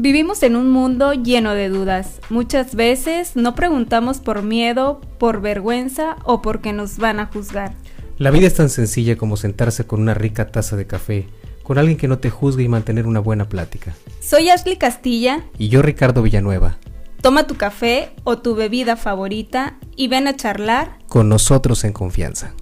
Vivimos 0.00 0.44
en 0.44 0.54
un 0.54 0.70
mundo 0.70 1.12
lleno 1.12 1.54
de 1.54 1.68
dudas. 1.68 2.20
Muchas 2.30 2.76
veces 2.76 3.34
no 3.34 3.56
preguntamos 3.56 4.18
por 4.18 4.44
miedo, 4.44 5.00
por 5.18 5.40
vergüenza 5.40 6.18
o 6.22 6.40
porque 6.40 6.72
nos 6.72 6.98
van 6.98 7.18
a 7.18 7.26
juzgar. 7.26 7.74
La 8.16 8.30
vida 8.30 8.46
es 8.46 8.54
tan 8.54 8.68
sencilla 8.68 9.16
como 9.16 9.36
sentarse 9.36 9.88
con 9.88 10.00
una 10.00 10.14
rica 10.14 10.52
taza 10.52 10.76
de 10.76 10.86
café, 10.86 11.26
con 11.64 11.78
alguien 11.78 11.98
que 11.98 12.06
no 12.06 12.20
te 12.20 12.30
juzgue 12.30 12.62
y 12.62 12.68
mantener 12.68 13.08
una 13.08 13.18
buena 13.18 13.48
plática. 13.48 13.92
Soy 14.20 14.50
Ashley 14.50 14.76
Castilla. 14.76 15.42
Y 15.58 15.68
yo 15.68 15.82
Ricardo 15.82 16.22
Villanueva. 16.22 16.78
Toma 17.20 17.48
tu 17.48 17.56
café 17.56 18.12
o 18.22 18.38
tu 18.38 18.54
bebida 18.54 18.94
favorita 18.94 19.78
y 19.96 20.06
ven 20.06 20.28
a 20.28 20.36
charlar 20.36 20.96
con 21.08 21.28
nosotros 21.28 21.82
en 21.82 21.92
confianza. 21.92 22.54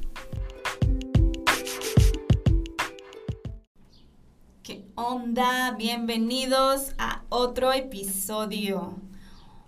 Onda? 4.96 5.72
Bienvenidos 5.76 6.94
a 6.96 7.22
otro 7.28 7.72
episodio. 7.72 8.94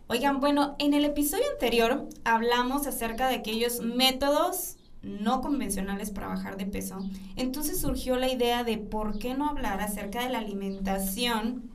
Oigan, 0.09 0.41
bueno, 0.41 0.75
en 0.79 0.95
el 0.95 1.05
episodio 1.05 1.45
anterior 1.53 2.09
hablamos 2.25 2.87
acerca 2.87 3.29
de 3.29 3.37
aquellos 3.37 3.81
métodos 3.81 4.79
no 5.03 5.43
convencionales 5.43 6.11
para 6.11 6.29
bajar 6.29 6.57
de 6.57 6.65
peso. 6.65 6.99
Entonces 7.37 7.79
surgió 7.79 8.17
la 8.17 8.33
idea 8.33 8.65
de 8.65 8.79
por 8.79 9.19
qué 9.19 9.35
no 9.35 9.51
hablar 9.51 9.83
acerca 9.83 10.23
de 10.23 10.31
la 10.31 10.39
alimentación, 10.39 11.71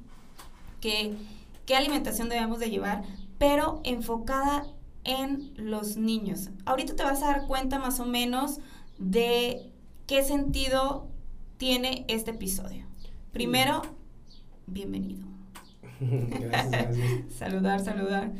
que, 0.82 1.16
qué 1.68 1.76
alimentación 1.76 2.30
debemos 2.30 2.58
de 2.58 2.72
llevar, 2.72 3.04
pero 3.38 3.82
enfocada 3.84 4.66
en 5.04 5.54
los 5.58 5.96
niños. 5.96 6.50
Ahorita 6.66 6.96
te 6.96 7.04
vas 7.04 7.22
a 7.22 7.28
dar 7.28 7.46
cuenta 7.46 7.78
más 7.78 8.00
o 8.00 8.06
menos 8.06 8.60
de 8.98 9.72
qué 10.08 10.24
sentido 10.24 11.08
tiene 11.58 12.04
este 12.08 12.32
episodio. 12.32 12.93
Primero, 13.34 13.82
bienvenido. 14.68 15.26
gracias, 16.00 16.70
gracias. 16.70 17.34
saludar, 17.36 17.80
saludar. 17.80 18.32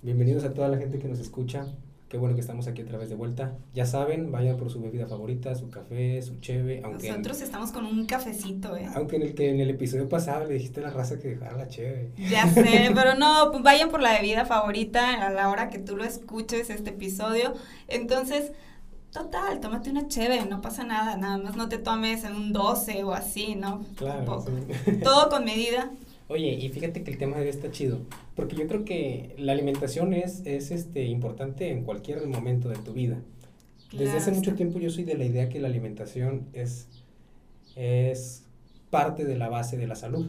Bienvenidos 0.00 0.44
a 0.44 0.54
toda 0.54 0.68
la 0.68 0.78
gente 0.78 0.98
que 0.98 1.08
nos 1.08 1.18
escucha. 1.18 1.66
Qué 2.08 2.16
bueno 2.16 2.34
que 2.34 2.40
estamos 2.40 2.66
aquí 2.66 2.80
otra 2.80 2.96
vez 2.96 3.10
de 3.10 3.16
vuelta. 3.16 3.58
Ya 3.74 3.84
saben, 3.84 4.32
vayan 4.32 4.56
por 4.56 4.70
su 4.70 4.80
bebida 4.80 5.06
favorita, 5.06 5.54
su 5.54 5.68
café, 5.68 6.22
su 6.22 6.40
cheve. 6.40 6.80
Aunque 6.82 7.10
Nosotros 7.10 7.42
estamos 7.42 7.70
con 7.70 7.84
un 7.84 8.06
cafecito, 8.06 8.74
¿eh? 8.74 8.88
Aunque 8.94 9.16
en 9.16 9.22
el 9.22 9.34
que 9.34 9.50
en 9.50 9.60
el 9.60 9.68
episodio 9.68 10.08
pasado 10.08 10.46
le 10.46 10.54
dijiste 10.54 10.80
a 10.80 10.84
la 10.84 10.90
raza 10.90 11.18
que 11.18 11.28
dejara 11.28 11.58
la 11.58 11.68
cheve. 11.68 12.12
Ya 12.16 12.46
sé, 12.48 12.92
pero 12.94 13.16
no, 13.16 13.50
pues 13.50 13.62
vayan 13.62 13.90
por 13.90 14.00
la 14.00 14.12
bebida 14.12 14.46
favorita 14.46 15.26
a 15.26 15.32
la 15.32 15.50
hora 15.50 15.68
que 15.68 15.78
tú 15.78 15.96
lo 15.96 16.04
escuches 16.04 16.70
este 16.70 16.90
episodio. 16.90 17.52
Entonces, 17.88 18.52
Total, 19.14 19.60
tómate 19.60 19.90
una 19.90 20.08
chévere, 20.08 20.44
no 20.46 20.60
pasa 20.60 20.82
nada, 20.82 21.16
nada 21.16 21.38
más 21.38 21.54
no 21.54 21.68
te 21.68 21.78
tomes 21.78 22.24
en 22.24 22.34
un 22.34 22.52
12 22.52 23.04
o 23.04 23.12
así, 23.12 23.54
¿no? 23.54 23.84
Claro. 23.94 24.44
Todo 25.04 25.28
con 25.28 25.44
medida. 25.44 25.92
Oye, 26.26 26.52
y 26.52 26.68
fíjate 26.70 27.04
que 27.04 27.12
el 27.12 27.18
tema 27.18 27.36
de 27.36 27.44
hoy 27.44 27.48
está 27.48 27.70
chido, 27.70 28.00
porque 28.34 28.56
yo 28.56 28.66
creo 28.66 28.84
que 28.84 29.36
la 29.38 29.52
alimentación 29.52 30.14
es, 30.14 30.42
es 30.44 30.72
este, 30.72 31.04
importante 31.04 31.70
en 31.70 31.84
cualquier 31.84 32.26
momento 32.26 32.68
de 32.68 32.74
tu 32.74 32.92
vida. 32.92 33.22
Desde 33.92 34.16
hace 34.16 34.32
mucho 34.32 34.56
tiempo 34.56 34.80
yo 34.80 34.90
soy 34.90 35.04
de 35.04 35.16
la 35.16 35.24
idea 35.24 35.48
que 35.48 35.60
la 35.60 35.68
alimentación 35.68 36.48
es, 36.52 36.88
es 37.76 38.42
parte 38.90 39.24
de 39.24 39.36
la 39.36 39.48
base 39.48 39.76
de 39.76 39.86
la 39.86 39.94
salud. 39.94 40.26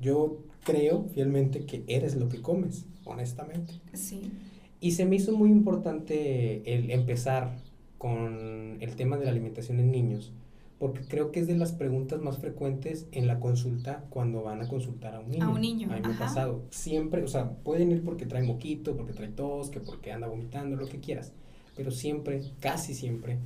Yo 0.00 0.38
creo 0.64 1.04
fielmente 1.14 1.64
que 1.64 1.84
eres 1.86 2.16
lo 2.16 2.28
que 2.28 2.42
comes, 2.42 2.86
honestamente. 3.04 3.74
Sí. 3.92 4.32
Y 4.80 4.92
se 4.92 5.04
me 5.04 5.14
hizo 5.14 5.30
muy 5.30 5.50
importante 5.50 6.74
el 6.74 6.90
empezar 6.90 7.69
con 8.00 8.78
el 8.80 8.96
tema 8.96 9.18
de 9.18 9.26
la 9.26 9.30
alimentación 9.30 9.78
en 9.78 9.90
niños, 9.90 10.32
porque 10.78 11.02
creo 11.02 11.32
que 11.32 11.40
es 11.40 11.46
de 11.46 11.54
las 11.54 11.72
preguntas 11.72 12.18
más 12.22 12.38
frecuentes 12.38 13.06
en 13.12 13.26
la 13.26 13.40
consulta 13.40 14.06
cuando 14.08 14.42
van 14.42 14.62
a 14.62 14.68
consultar 14.68 15.14
a 15.14 15.20
un 15.20 15.30
niño. 15.30 15.44
A 15.44 15.50
un 15.50 15.60
niño. 15.60 15.92
A 15.92 15.96
mí 15.96 16.00
me 16.08 16.14
ha 16.14 16.18
pasado. 16.18 16.62
Siempre, 16.70 17.22
o 17.22 17.28
sea, 17.28 17.50
pueden 17.50 17.92
ir 17.92 18.02
porque 18.02 18.24
trae 18.24 18.42
moquito, 18.42 18.96
porque 18.96 19.12
trae 19.12 19.28
tos, 19.28 19.68
que 19.68 19.80
porque 19.80 20.12
anda 20.12 20.28
vomitando, 20.28 20.76
lo 20.76 20.88
que 20.88 20.98
quieras. 20.98 21.34
Pero 21.76 21.90
siempre, 21.90 22.40
casi 22.58 22.94
siempre, 22.94 23.36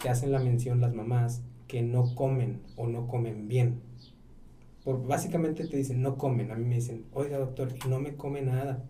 te 0.00 0.08
hacen 0.08 0.30
la 0.30 0.38
mención 0.38 0.80
las 0.80 0.94
mamás 0.94 1.42
que 1.66 1.82
no 1.82 2.14
comen 2.14 2.60
o 2.76 2.86
no 2.86 3.08
comen 3.08 3.48
bien. 3.48 3.80
Por, 4.84 5.04
básicamente 5.04 5.66
te 5.66 5.76
dicen, 5.76 6.00
no 6.00 6.16
comen. 6.16 6.52
A 6.52 6.54
mí 6.54 6.64
me 6.64 6.76
dicen, 6.76 7.06
oiga 7.12 7.38
doctor, 7.38 7.74
no 7.88 7.98
me 7.98 8.14
come 8.14 8.40
nada. 8.40 8.84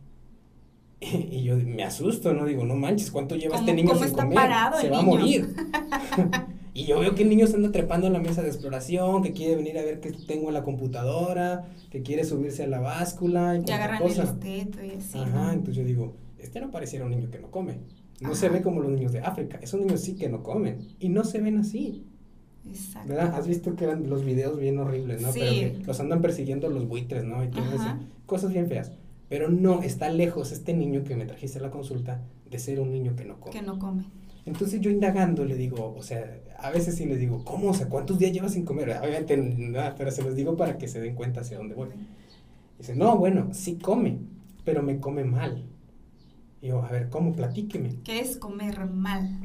Y 1.31 1.43
yo 1.43 1.57
me 1.57 1.85
asusto, 1.85 2.33
¿no? 2.33 2.47
Digo, 2.47 2.65
no 2.65 2.75
manches, 2.75 3.11
¿cuánto 3.11 3.37
lleva 3.37 3.57
este 3.57 3.75
niño 3.75 3.95
sin 3.97 4.13
comer? 4.13 4.39
se 4.81 4.91
va 4.91 4.99
a 4.99 5.03
morir. 5.03 5.55
y 6.75 6.87
yo 6.87 7.01
veo 7.01 7.15
que 7.15 7.23
el 7.23 7.29
niño 7.29 7.47
se 7.47 7.57
anda 7.57 7.71
trepando 7.71 8.07
en 8.07 8.13
la 8.13 8.21
mesa 8.21 8.43
de 8.43 8.49
exploración, 8.49 9.23
que 9.23 9.33
quiere 9.33 9.57
venir 9.57 9.79
a 9.79 9.83
ver 9.83 10.01
qué 10.01 10.13
tengo 10.13 10.49
en 10.49 10.55
la 10.55 10.63
computadora, 10.65 11.67
que 11.91 12.03
quiere 12.03 12.25
subirse 12.25 12.65
a 12.65 12.67
la 12.67 12.81
báscula 12.81 13.57
y, 13.57 13.69
y 13.69 13.73
agarran 13.73 14.01
cosa. 14.01 14.37
el 14.43 14.87
y 14.87 14.91
así. 14.97 15.19
Ajá, 15.19 15.53
entonces 15.53 15.77
yo 15.77 15.85
digo, 15.85 16.17
este 16.39 16.61
no 16.61 16.71
pareciera 16.71 17.05
un 17.05 17.11
niño 17.13 17.31
que 17.31 17.39
no 17.39 17.51
come. 17.51 17.79
No 18.21 18.35
se 18.35 18.49
ve 18.49 18.63
como 18.63 18.81
los 18.81 18.91
niños 18.91 19.13
de 19.13 19.21
África. 19.21 19.59
Esos 19.61 19.79
niños 19.79 20.01
sí 20.01 20.17
que 20.17 20.31
no 20.31 20.43
comen. 20.43 20.79
Y 20.99 21.11
no 21.11 21.23
se 21.25 21.39
ven 21.39 21.59
así. 21.59 22.07
Exacto. 22.67 23.11
¿Verdad? 23.11 23.35
Has 23.35 23.47
visto 23.47 23.77
que 23.77 23.85
eran 23.85 24.09
los 24.09 24.25
videos 24.25 24.59
bien 24.59 24.79
horribles, 24.79 25.21
¿no? 25.21 25.33
Sí. 25.33 25.41
Pero 25.41 25.79
que 25.81 25.85
los 25.85 26.01
andan 26.01 26.23
persiguiendo 26.23 26.69
los 26.71 26.89
buitres, 26.89 27.25
¿no? 27.25 27.45
Y 27.45 27.49
todo 27.49 27.65
eso. 27.75 27.99
Cosas 28.25 28.53
bien 28.53 28.69
feas. 28.69 28.93
Pero 29.29 29.49
no, 29.49 29.83
está 29.83 30.09
lejos 30.09 30.53
este 30.53 30.73
niño 30.73 31.03
que 31.03 31.17
me 31.17 31.27
trajiste 31.27 31.59
a 31.59 31.63
la 31.63 31.71
consulta 31.71 32.23
de 32.49 32.59
ser 32.59 32.81
un 32.81 32.93
niño 32.93 33.17
que 33.17 33.25
no 33.25 33.41
come. 33.41 33.53
Que 33.53 33.63
no 33.63 33.79
come. 33.79 34.05
Entonces 34.45 34.81
yo 34.81 34.91
indagando 34.91 35.45
le 35.45 35.57
digo, 35.57 35.95
o 35.97 36.03
sea, 36.03 36.41
a 36.59 36.71
veces 36.71 36.95
sí 36.95 37.05
les 37.05 37.19
digo, 37.19 37.45
¿cómo? 37.45 37.71
O 37.71 37.75
sea, 37.75 37.89
¿cuántos 37.89 38.19
días 38.19 38.33
llevas 38.33 38.53
sin 38.53 38.65
comer? 38.65 38.91
Obviamente 39.03 39.37
nada, 39.37 39.97
pero 39.97 40.13
se 40.13 40.23
los 40.23 40.37
digo 40.37 40.57
para 40.57 40.79
que 40.79 40.87
se 40.87 41.01
den 41.01 41.17
cuenta 41.17 41.41
hacia 41.41 41.59
dónde 41.59 41.75
voy. 41.75 41.89
Dice, 42.79 42.95
no, 42.95 43.19
bueno, 43.19 43.49
sí 43.53 43.77
come, 43.77 44.19
pero 44.65 44.83
me 44.83 45.01
come 45.01 45.25
mal. 45.25 45.65
Y 46.63 46.69
yo, 46.69 46.83
a 46.83 46.91
ver, 46.93 47.09
¿cómo? 47.09 47.33
Platíqueme. 47.33 47.97
¿Qué 48.05 48.21
es 48.21 48.37
comer 48.37 48.87
mal? 48.87 49.41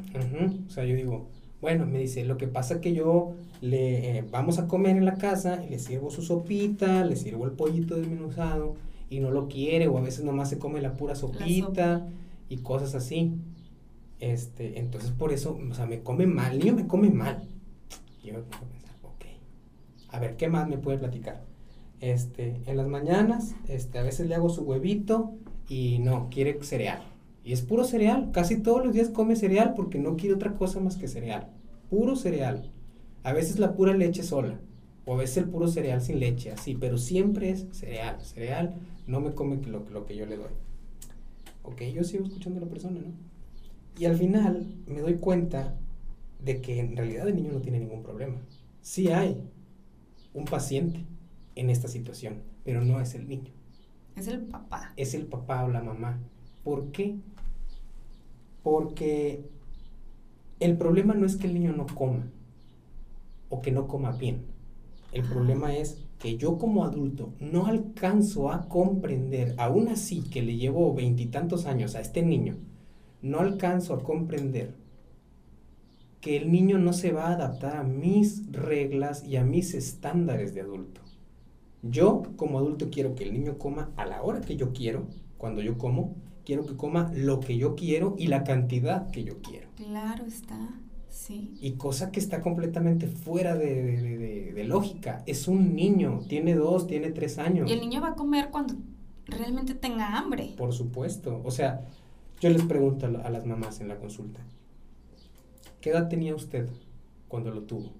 O 0.66 0.70
sea, 0.70 0.84
yo 0.84 0.94
digo, 0.94 1.28
bueno, 1.60 1.84
me 1.84 1.98
dice, 1.98 2.24
lo 2.24 2.36
que 2.36 2.46
pasa 2.46 2.80
que 2.80 2.94
yo 2.94 3.34
le 3.60 4.18
eh, 4.18 4.24
vamos 4.30 4.60
a 4.60 4.68
comer 4.68 4.96
en 4.96 5.04
la 5.04 5.16
casa 5.16 5.64
y 5.64 5.70
le 5.70 5.80
sirvo 5.80 6.10
su 6.10 6.22
sopita, 6.22 7.04
le 7.04 7.16
sirvo 7.16 7.44
el 7.46 7.52
pollito 7.52 7.96
desmenuzado 7.96 8.76
y 9.12 9.20
no 9.20 9.30
lo 9.30 9.46
quiere 9.46 9.88
o 9.88 9.98
a 9.98 10.00
veces 10.00 10.24
nomás 10.24 10.48
se 10.48 10.58
come 10.58 10.80
la 10.80 10.94
pura 10.94 11.14
sopita 11.14 12.08
y 12.48 12.58
cosas 12.58 12.94
así. 12.94 13.34
Este, 14.20 14.78
entonces 14.78 15.10
por 15.10 15.32
eso, 15.32 15.58
o 15.70 15.74
sea, 15.74 15.84
me 15.84 16.02
come 16.02 16.26
mal, 16.26 16.52
el 16.52 16.58
niño 16.60 16.74
me 16.74 16.86
come 16.86 17.10
mal. 17.10 17.46
Y 18.22 18.28
yo 18.28 18.32
me 18.32 18.38
a 18.40 18.42
pensar, 18.44 18.96
ok. 19.02 19.26
A 20.08 20.18
ver, 20.18 20.36
¿qué 20.36 20.48
más 20.48 20.66
me 20.66 20.78
puede 20.78 20.96
platicar? 20.96 21.44
Este, 22.00 22.62
en 22.64 22.76
las 22.76 22.88
mañanas, 22.88 23.54
este, 23.68 23.98
a 23.98 24.02
veces 24.02 24.28
le 24.28 24.34
hago 24.34 24.48
su 24.48 24.62
huevito 24.62 25.34
y 25.68 25.98
no, 25.98 26.30
quiere 26.30 26.62
cereal. 26.62 27.02
Y 27.44 27.52
es 27.52 27.60
puro 27.60 27.84
cereal, 27.84 28.30
casi 28.32 28.62
todos 28.62 28.82
los 28.84 28.94
días 28.94 29.10
come 29.10 29.36
cereal 29.36 29.74
porque 29.76 29.98
no 29.98 30.16
quiere 30.16 30.36
otra 30.36 30.54
cosa 30.54 30.80
más 30.80 30.96
que 30.96 31.06
cereal. 31.06 31.48
Puro 31.90 32.16
cereal. 32.16 32.70
A 33.24 33.34
veces 33.34 33.58
la 33.58 33.74
pura 33.74 33.92
leche 33.94 34.22
sola. 34.22 34.58
O 35.04 35.14
a 35.14 35.18
veces 35.18 35.38
el 35.38 35.48
puro 35.48 35.68
cereal 35.68 36.00
sin 36.00 36.20
leche, 36.20 36.52
así, 36.52 36.74
pero 36.74 36.96
siempre 36.96 37.50
es 37.50 37.66
cereal, 37.72 38.20
cereal, 38.20 38.74
no 39.06 39.20
me 39.20 39.34
come 39.34 39.56
lo, 39.66 39.80
lo 39.90 40.06
que 40.06 40.16
yo 40.16 40.26
le 40.26 40.36
doy. 40.36 40.52
Ok, 41.64 41.82
yo 41.92 42.04
sigo 42.04 42.24
escuchando 42.24 42.58
a 42.58 42.64
la 42.64 42.68
persona, 42.68 43.00
¿no? 43.00 43.12
Y 43.98 44.06
al 44.06 44.16
final 44.16 44.66
me 44.86 45.00
doy 45.00 45.14
cuenta 45.14 45.76
de 46.42 46.60
que 46.60 46.80
en 46.80 46.96
realidad 46.96 47.28
el 47.28 47.36
niño 47.36 47.52
no 47.52 47.60
tiene 47.60 47.78
ningún 47.78 48.02
problema. 48.02 48.36
Sí 48.80 49.08
hay 49.08 49.40
un 50.34 50.44
paciente 50.44 51.04
en 51.54 51.70
esta 51.70 51.88
situación, 51.88 52.42
pero 52.64 52.84
no 52.84 53.00
es 53.00 53.14
el 53.14 53.28
niño. 53.28 53.52
Es 54.16 54.28
el 54.28 54.40
papá. 54.40 54.92
Es 54.96 55.14
el 55.14 55.26
papá 55.26 55.64
o 55.64 55.68
la 55.68 55.82
mamá. 55.82 56.18
¿Por 56.64 56.90
qué? 56.90 57.16
Porque 58.62 59.44
el 60.60 60.76
problema 60.76 61.14
no 61.14 61.26
es 61.26 61.36
que 61.36 61.46
el 61.46 61.54
niño 61.54 61.72
no 61.72 61.86
coma 61.86 62.26
o 63.50 63.60
que 63.62 63.72
no 63.72 63.88
coma 63.88 64.12
bien. 64.12 64.44
El 65.12 65.24
problema 65.24 65.76
es 65.76 65.98
que 66.18 66.36
yo 66.36 66.56
como 66.56 66.84
adulto 66.84 67.34
no 67.38 67.66
alcanzo 67.66 68.50
a 68.50 68.68
comprender, 68.68 69.54
aún 69.58 69.88
así 69.88 70.22
que 70.22 70.42
le 70.42 70.56
llevo 70.56 70.94
veintitantos 70.94 71.66
años 71.66 71.94
a 71.94 72.00
este 72.00 72.22
niño, 72.22 72.56
no 73.20 73.40
alcanzo 73.40 73.94
a 73.94 74.02
comprender 74.02 74.74
que 76.20 76.36
el 76.36 76.50
niño 76.50 76.78
no 76.78 76.92
se 76.92 77.12
va 77.12 77.26
a 77.26 77.34
adaptar 77.34 77.76
a 77.76 77.82
mis 77.82 78.50
reglas 78.52 79.24
y 79.26 79.36
a 79.36 79.44
mis 79.44 79.74
estándares 79.74 80.54
de 80.54 80.62
adulto. 80.62 81.02
Yo 81.82 82.22
como 82.36 82.58
adulto 82.58 82.90
quiero 82.90 83.14
que 83.14 83.24
el 83.24 83.32
niño 83.32 83.58
coma 83.58 83.90
a 83.96 84.06
la 84.06 84.22
hora 84.22 84.40
que 84.40 84.56
yo 84.56 84.72
quiero, 84.72 85.08
cuando 85.36 85.60
yo 85.62 85.76
como, 85.76 86.14
quiero 86.44 86.64
que 86.64 86.76
coma 86.76 87.10
lo 87.14 87.40
que 87.40 87.58
yo 87.58 87.74
quiero 87.74 88.14
y 88.16 88.28
la 88.28 88.44
cantidad 88.44 89.10
que 89.10 89.24
yo 89.24 89.42
quiero. 89.42 89.68
Claro 89.76 90.24
está. 90.24 90.70
Y 91.60 91.72
cosa 91.72 92.10
que 92.10 92.20
está 92.20 92.40
completamente 92.40 93.06
fuera 93.06 93.54
de, 93.54 94.64
lógica. 94.66 95.22
Es 95.26 95.48
un 95.48 95.74
niño, 95.74 96.20
tiene 96.28 96.54
dos, 96.54 96.86
tiene 96.86 97.10
tres 97.10 97.38
años. 97.38 97.68
Y 97.68 97.74
el 97.74 97.80
niño 97.80 98.00
va 98.00 98.10
a 98.10 98.14
comer 98.14 98.48
cuando 98.50 98.74
realmente 99.26 99.74
tenga 99.74 100.18
hambre. 100.18 100.54
Por 100.56 100.72
supuesto. 100.72 101.42
O 101.44 101.50
sea, 101.50 101.86
yo 102.40 102.50
les 102.50 102.62
pregunto 102.62 103.06
a, 103.06 103.30
las 103.30 103.46
mamás 103.46 103.80
en 103.80 103.88
la 103.88 103.98
consulta, 103.98 104.40
¿qué 105.80 105.90
edad 105.90 106.08
tenía 106.08 106.34
usted 106.34 106.68
cuando 107.28 107.50
lo 107.50 107.62
tuvo? 107.62 107.92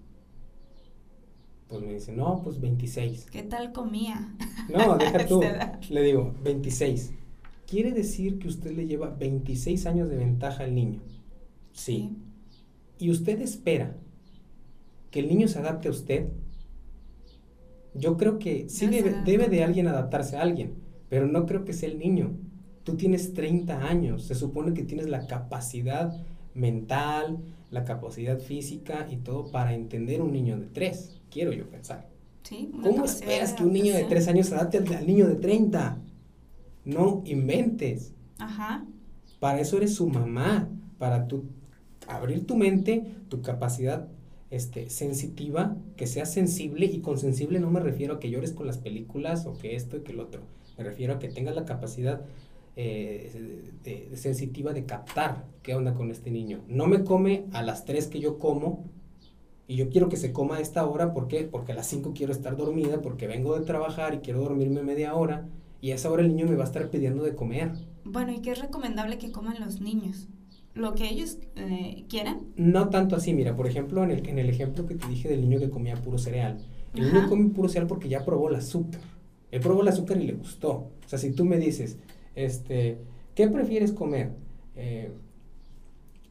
Pues 1.69 1.83
me 1.83 1.95
dice, 1.95 2.13
no, 2.13 2.43
pues 2.43 2.61
26. 2.61 3.27
¿Qué 3.31 3.43
tal 3.43 3.73
comía? 3.73 4.35
No, 4.69 4.97
deja 4.97 5.27
tú. 5.29 5.43
Le 5.91 6.03
digo, 6.03 6.35
26. 6.43 7.13
¿Quiere 7.67 7.93
decir 7.93 8.39
que 8.39 8.49
usted 8.49 8.73
le 8.73 8.87
lleva 8.87 9.09
26 9.09 9.87
años 9.87 10.09
de 10.11 10.17
ventaja 10.17 10.65
al 10.65 10.75
niño? 10.75 11.01
Sí. 11.73 12.17
¿Y 13.03 13.11
usted 13.11 13.41
espera 13.41 13.97
que 15.11 15.19
el 15.19 15.27
niño 15.27 15.49
se 15.49 15.59
adapte 15.59 15.89
a 15.89 15.91
usted? 15.91 16.29
Yo 17.95 18.17
creo 18.17 18.39
que 18.39 18.69
sí 18.69 18.87
No 18.87 18.93
debe, 18.93 19.23
debe 19.25 19.49
de 19.49 19.65
alguien 19.65 19.89
adaptarse 19.89 20.37
a 20.37 20.43
alguien, 20.43 20.75
pero 21.09 21.27
no 21.27 21.45
creo 21.45 21.65
que 21.65 21.73
sea 21.73 21.89
el 21.89 21.99
niño. 21.99 22.31
Tú 22.85 22.97
tienes 22.97 23.35
30 23.35 23.89
años, 23.89 24.23
se 24.23 24.37
supone 24.37 24.73
que 24.73 24.85
tienes 24.85 25.09
la 25.09 25.27
capacidad 25.27 26.15
mental, 26.55 27.39
la 27.73 27.85
capacidad 27.85 28.39
física 28.39 29.09
y 29.11 29.17
todo 29.17 29.51
para 29.51 29.75
entender 29.75 30.23
un 30.23 30.31
niño 30.31 30.61
de 30.61 30.67
3, 30.67 31.23
quiero 31.29 31.53
yo 31.53 31.69
pensar. 31.69 32.09
Sí, 32.45 32.71
¿Cómo 32.85 33.05
esperas 33.05 33.55
que 33.55 33.65
un 33.65 33.73
niño 33.73 33.95
de 33.95 34.05
adaptación. 34.05 34.11
3 34.11 34.29
años 34.29 34.47
se 34.47 34.55
adapte 34.55 34.79
al, 34.79 34.95
al 34.95 35.07
niño 35.09 35.27
de 35.27 35.35
30? 35.35 35.99
No 36.85 37.23
inventes. 37.25 38.13
Ajá. 38.39 38.87
Para 39.41 39.59
eso 39.59 39.77
eres 39.79 39.93
su 39.93 40.09
mamá, 40.09 40.69
para 40.99 41.27
tu, 41.27 41.47
abrir 42.17 42.47
tu 42.47 42.57
mente, 42.57 43.05
tu 43.29 43.43
capacidad 43.43 44.09
este, 44.51 44.91
sensitiva, 44.91 45.77
que 45.97 46.07
seas 46.07 46.33
sensible, 46.33 46.87
y 46.87 47.01
con 47.01 47.19
sensible 47.19 47.59
no 47.61 47.71
me 47.71 47.81
refiero 47.81 48.15
a 48.15 48.21
que 48.21 48.31
llores 48.31 48.53
con 48.53 48.67
las 48.67 48.79
películas 48.79 49.47
o 49.47 49.55
que 49.57 49.77
esto 49.77 49.97
y 49.97 50.01
que 50.01 50.13
el 50.13 50.21
otro, 50.21 50.43
me 50.79 50.85
refiero 50.85 51.15
a 51.15 51.19
que 51.19 51.29
tengas 51.29 51.55
la 51.55 51.65
capacidad 51.65 52.23
eh, 52.77 53.71
de- 53.85 54.17
sensitiva 54.17 54.73
de 54.73 54.85
captar 54.87 55.45
qué 55.63 55.75
onda 55.75 55.95
con 55.95 56.11
este 56.11 56.31
niño. 56.31 56.61
No 56.69 56.87
me 56.87 57.05
come 57.05 57.45
a 57.53 57.63
las 57.63 57.85
3 57.85 58.07
que 58.09 58.21
yo 58.21 58.39
como, 58.39 58.85
y 59.69 59.77
yo 59.77 59.89
quiero 59.91 60.09
que 60.09 60.17
se 60.17 60.33
coma 60.33 60.57
a 60.57 60.61
esta 60.61 60.87
hora, 60.87 61.13
¿por 61.15 61.29
qué? 61.29 61.45
Porque 61.45 61.73
a 61.73 61.75
las 61.75 61.87
5 61.87 62.13
quiero 62.15 62.33
estar 62.33 62.57
dormida, 62.57 63.01
porque 63.01 63.27
vengo 63.27 63.59
de 63.59 63.65
trabajar 63.65 64.15
y 64.15 64.19
quiero 64.19 64.41
dormirme 64.41 64.83
media 64.83 65.15
hora, 65.15 65.49
y 65.81 65.91
a 65.93 65.95
esa 65.95 66.11
hora 66.11 66.23
el 66.23 66.29
niño 66.29 66.47
me 66.47 66.57
va 66.57 66.65
a 66.65 66.67
estar 66.67 66.91
pidiendo 66.91 67.23
de 67.23 67.35
comer. 67.35 67.73
Bueno, 68.05 68.33
¿y 68.33 68.41
qué 68.41 68.51
es 68.53 68.59
recomendable 68.61 69.19
que 69.19 69.33
coman 69.33 69.61
los 69.61 69.81
niños? 69.81 70.29
Lo 70.75 70.95
que 70.95 71.09
ellos 71.09 71.39
eh, 71.57 72.05
quieran. 72.09 72.41
No 72.57 72.89
tanto 72.89 73.15
así, 73.17 73.35
mira, 73.35 73.55
por 73.55 73.67
ejemplo, 73.67 74.03
en 74.05 74.11
el, 74.11 74.27
en 74.29 74.39
el 74.39 74.49
ejemplo 74.49 74.87
que 74.87 74.95
te 74.95 75.07
dije 75.09 75.29
del 75.29 75.43
niño 75.43 75.59
que 75.59 75.69
comía 75.71 75.97
puro 75.97 76.17
cereal. 76.19 76.59
El 76.95 77.05
Ajá. 77.09 77.13
niño 77.19 77.29
come 77.29 77.51
puro 77.51 77.69
cereal 77.69 77.87
porque 77.87 78.09
ya 78.09 78.25
probó 78.25 78.49
el 78.49 78.57
azúcar. 78.57 79.01
Él 79.51 79.61
probó 79.61 79.83
el 79.83 79.89
azúcar 79.89 80.17
y 80.19 80.27
le 80.27 80.33
gustó. 80.33 80.71
O 80.71 80.91
sea, 81.09 81.19
si 81.19 81.33
tú 81.33 81.45
me 81.45 81.59
dices, 81.59 81.99
este, 82.35 82.99
¿qué 83.35 83.49
prefieres 83.49 83.93
comer? 83.93 84.31
Eh, 84.77 85.11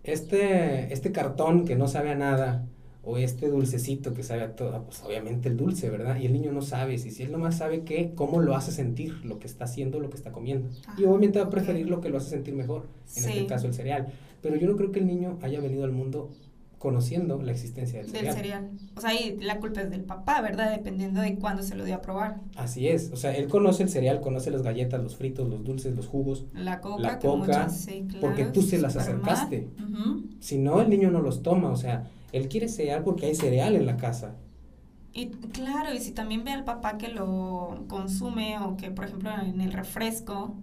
este, 0.04 0.92
este 0.94 1.12
cartón 1.12 1.66
que 1.66 1.76
no 1.76 1.88
sabe 1.88 2.10
a 2.12 2.16
nada 2.16 2.66
o 3.04 3.18
este 3.18 3.48
dulcecito 3.48 4.14
que 4.14 4.24
sabe 4.24 4.44
a 4.44 4.56
todo, 4.56 4.84
pues 4.84 5.02
obviamente 5.04 5.50
el 5.50 5.58
dulce, 5.58 5.90
¿verdad? 5.90 6.20
Y 6.20 6.26
el 6.28 6.34
niño 6.34 6.52
no 6.52 6.62
sabe, 6.62 6.98
si, 7.00 7.10
si 7.10 7.24
él 7.24 7.32
nomás 7.32 7.58
sabe 7.58 7.82
qué, 7.84 8.14
cómo 8.16 8.42
lo 8.42 8.56
hace 8.56 8.72
sentir, 8.72 9.24
lo 9.26 9.40
que 9.40 9.48
está 9.48 9.66
haciendo, 9.66 10.00
lo 10.00 10.10
que 10.10 10.18
está 10.18 10.32
comiendo. 10.32 10.70
y 10.98 11.04
Ah, 11.06 11.10
obviamente 11.10 11.40
va 11.40 11.46
a 11.46 11.50
preferir 11.50 11.90
lo 11.90 12.00
que 12.00 12.10
lo 12.10 12.18
hace 12.18 12.30
sentir 12.30 12.54
mejor, 12.56 12.88
en 13.16 13.24
Sí. 13.24 13.30
este 13.32 13.46
caso 13.48 13.66
el 13.68 13.74
cereal. 13.74 14.08
Pero 14.42 14.56
yo 14.56 14.68
no 14.68 14.76
creo 14.76 14.92
que 14.92 15.00
el 15.00 15.08
niño 15.08 15.38
haya 15.42 15.60
venido 15.60 15.84
al 15.84 15.92
mundo 15.92 16.32
conociendo 16.78 17.40
la 17.44 17.52
existencia 17.52 18.02
del 18.02 18.12
Del 18.12 18.34
cereal. 18.34 18.36
cereal. 18.36 18.70
O 18.96 19.02
sea, 19.02 19.14
y 19.14 19.38
la 19.38 19.60
culpa 19.60 19.82
es 19.82 19.92
del 19.92 20.04
papá, 20.04 20.42
¿verdad? 20.42 20.72
Dependiendo 20.72 21.22
de 21.22 21.36
cuándo 21.36 21.62
se 21.62 21.76
lo 21.76 21.86
dio 21.86 21.94
a 21.94 22.02
probar. 22.02 22.42
Así 22.56 22.88
es, 22.88 23.12
o 23.12 23.18
sea, 23.18 23.36
él 23.36 23.48
conoce 23.48 23.84
el 23.84 23.90
cereal, 23.90 24.20
conoce 24.20 24.50
las 24.50 24.64
galletas, 24.64 25.02
los 25.02 25.16
fritos, 25.16 25.48
los 25.48 25.64
dulces, 25.64 25.96
los 25.96 26.08
jugos. 26.08 26.48
La 26.56 26.82
coca, 26.82 27.02
La 27.04 27.20
coca, 27.20 27.66
muchos, 27.66 27.74
sí, 27.78 28.06
claro, 28.08 28.22
porque 28.22 28.46
tú 28.46 28.64
se 28.64 28.80
las 28.82 28.96
acercaste. 28.96 29.68
Si 30.40 30.58
no, 30.58 30.82
el 30.82 30.90
niño 30.90 31.12
no 31.12 31.22
los 31.22 31.44
toma, 31.44 31.70
o 31.70 31.76
sea, 31.76 32.10
él 32.32 32.48
quiere 32.50 32.68
cereal 32.68 33.04
porque 33.04 33.28
hay 33.28 33.36
cereal 33.36 33.76
en 33.76 33.86
la 33.86 33.98
casa. 33.98 34.38
Y 35.14 35.28
claro, 35.28 35.94
y 35.94 36.00
si 36.00 36.14
también 36.14 36.44
ve 36.44 36.52
al 36.52 36.64
papá 36.64 36.98
que 36.98 37.10
lo 37.10 37.84
consume 37.90 38.58
o 38.58 38.76
que, 38.78 38.90
por 38.90 39.06
ejemplo, 39.06 39.30
en 39.46 39.62
el 39.62 39.72
refresco, 39.74 40.56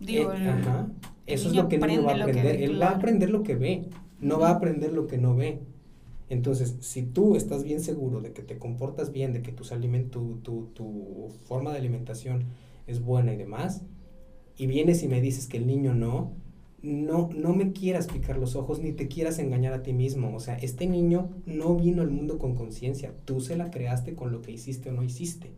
digo, 0.00 0.32
Eh, 0.32 0.48
ajá. 0.48 0.90
Eso 1.26 1.48
es 1.48 1.54
lo 1.54 1.68
que 1.68 1.76
el 1.76 1.86
niño 1.86 2.04
va 2.04 2.12
a 2.12 2.16
aprender. 2.16 2.56
ve, 2.58 2.64
Él 2.64 2.80
va 2.80 2.88
a 2.88 2.96
aprender 2.96 3.30
lo 3.30 3.42
que 3.42 3.54
ve, 3.54 3.84
no 4.20 4.38
va 4.40 4.48
a 4.50 4.52
aprender 4.54 4.92
lo 4.92 5.06
que 5.06 5.18
no 5.18 5.36
ve. 5.36 5.60
Entonces, 6.28 6.76
si 6.80 7.02
tú 7.02 7.36
estás 7.36 7.64
bien 7.64 7.80
seguro 7.80 8.20
de 8.20 8.32
que 8.32 8.42
te 8.42 8.58
comportas 8.58 9.12
bien, 9.12 9.32
de 9.32 9.42
que 9.42 9.52
tus 9.52 9.70
tu, 10.10 10.36
tu, 10.42 10.66
tu 10.74 11.28
forma 11.44 11.72
de 11.72 11.78
alimentación 11.78 12.44
es 12.86 13.00
buena 13.02 13.32
y 13.32 13.36
demás, 13.36 13.82
y 14.56 14.66
vienes 14.66 15.02
y 15.02 15.08
me 15.08 15.20
dices 15.20 15.46
que 15.48 15.56
el 15.58 15.66
niño 15.66 15.94
no, 15.94 16.32
no, 16.82 17.30
no 17.34 17.54
me 17.54 17.72
quieras 17.72 18.08
picar 18.08 18.38
los 18.38 18.56
ojos 18.56 18.80
ni 18.80 18.92
te 18.92 19.08
quieras 19.08 19.38
engañar 19.38 19.72
a 19.72 19.82
ti 19.82 19.92
mismo. 19.92 20.34
O 20.34 20.40
sea, 20.40 20.56
este 20.56 20.86
niño 20.86 21.30
no 21.46 21.76
vino 21.76 22.02
al 22.02 22.10
mundo 22.10 22.38
con 22.38 22.54
conciencia. 22.54 23.14
Tú 23.24 23.40
se 23.40 23.56
la 23.56 23.70
creaste 23.70 24.14
con 24.14 24.32
lo 24.32 24.42
que 24.42 24.52
hiciste 24.52 24.90
o 24.90 24.92
no 24.92 25.02
hiciste. 25.02 25.52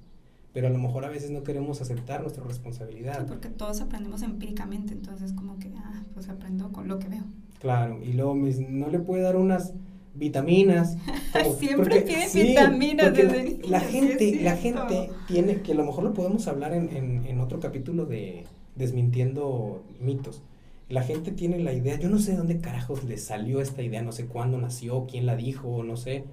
Pero 0.53 0.67
a 0.67 0.71
lo 0.71 0.79
mejor 0.79 1.05
a 1.05 1.09
veces 1.09 1.31
no 1.31 1.43
queremos 1.43 1.81
aceptar 1.81 2.21
nuestra 2.21 2.45
responsabilidad. 2.45 3.21
Sí, 3.21 3.25
porque 3.29 3.49
todos 3.49 3.81
aprendemos 3.81 4.23
empíricamente, 4.23 4.93
entonces 4.93 5.33
como 5.33 5.59
que, 5.59 5.71
ah, 5.77 6.03
pues 6.15 6.29
aprendo 6.29 6.71
con 6.73 6.89
lo 6.89 6.99
que 6.99 7.09
veo. 7.09 7.25
Claro, 7.59 8.01
y 8.03 8.13
luego 8.13 8.35
dice, 8.35 8.67
no 8.69 8.89
le 8.89 8.99
puede 8.99 9.23
dar 9.23 9.37
unas 9.37 9.73
vitaminas. 10.15 10.99
como- 11.33 11.55
Siempre 11.59 12.03
piden 12.03 12.29
vitaminas 12.35 13.07
porque 13.07 13.23
desde 13.25 13.37
la, 13.37 13.43
niños, 13.45 13.71
la 13.71 13.81
sí 13.81 13.87
es 13.87 13.93
gente, 13.93 14.41
la 14.43 14.57
gente 14.57 15.11
tiene, 15.27 15.63
que 15.63 15.73
a 15.73 15.75
lo 15.75 15.85
mejor 15.85 16.05
lo 16.05 16.13
podemos 16.13 16.47
hablar 16.49 16.75
en, 16.75 16.95
en, 16.95 17.25
en 17.27 17.41
otro 17.41 17.59
capítulo 17.61 18.05
de 18.05 18.45
Desmintiendo 18.77 19.83
mitos. 20.01 20.43
La 20.89 21.03
gente 21.03 21.33
tiene 21.33 21.59
la 21.61 21.73
idea, 21.73 21.99
yo 21.99 22.11
no 22.11 22.19
sé 22.19 22.33
de 22.33 22.37
dónde 22.39 22.59
carajos 22.61 23.05
le 23.05 23.17
salió 23.17 23.61
esta 23.63 23.83
idea, 23.83 24.03
no 24.03 24.13
sé 24.13 24.27
cuándo 24.27 24.59
nació, 24.59 25.07
quién 25.07 25.25
la 25.25 25.37
dijo, 25.37 25.83
no 25.83 25.97
sé, 25.97 26.25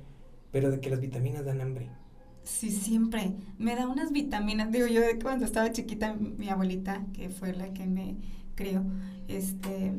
pero 0.51 0.71
de 0.71 0.81
que 0.81 0.89
las 0.89 0.99
vitaminas 0.99 1.45
dan 1.45 1.61
hambre. 1.61 1.89
Sí, 2.49 2.71
siempre. 2.71 3.33
Me 3.57 3.75
da 3.75 3.87
unas 3.87 4.11
vitaminas. 4.11 4.71
Digo, 4.71 4.87
yo 4.87 5.01
cuando 5.21 5.45
estaba 5.45 5.71
chiquita, 5.71 6.13
mi 6.13 6.49
abuelita, 6.49 7.03
que 7.13 7.29
fue 7.29 7.53
la 7.53 7.73
que 7.73 7.85
me 7.85 8.15
crió, 8.55 8.83
este, 9.27 9.93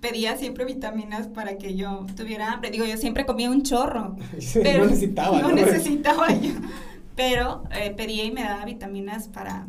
pedía 0.00 0.36
siempre 0.36 0.64
vitaminas 0.64 1.28
para 1.28 1.56
que 1.58 1.74
yo 1.76 2.06
tuviera 2.16 2.52
hambre. 2.52 2.70
Digo, 2.70 2.84
yo 2.84 2.96
siempre 2.96 3.24
comía 3.24 3.50
un 3.50 3.62
chorro. 3.62 4.16
Pero 4.54 4.84
no 4.84 4.90
necesitaba, 4.90 5.40
No 5.40 5.48
¿no? 5.48 5.54
necesitaba 5.54 6.32
yo. 6.34 6.52
Pero 7.16 7.64
eh, 7.70 7.92
pedía 7.96 8.24
y 8.24 8.30
me 8.32 8.42
daba 8.42 8.64
vitaminas 8.66 9.28
para, 9.28 9.66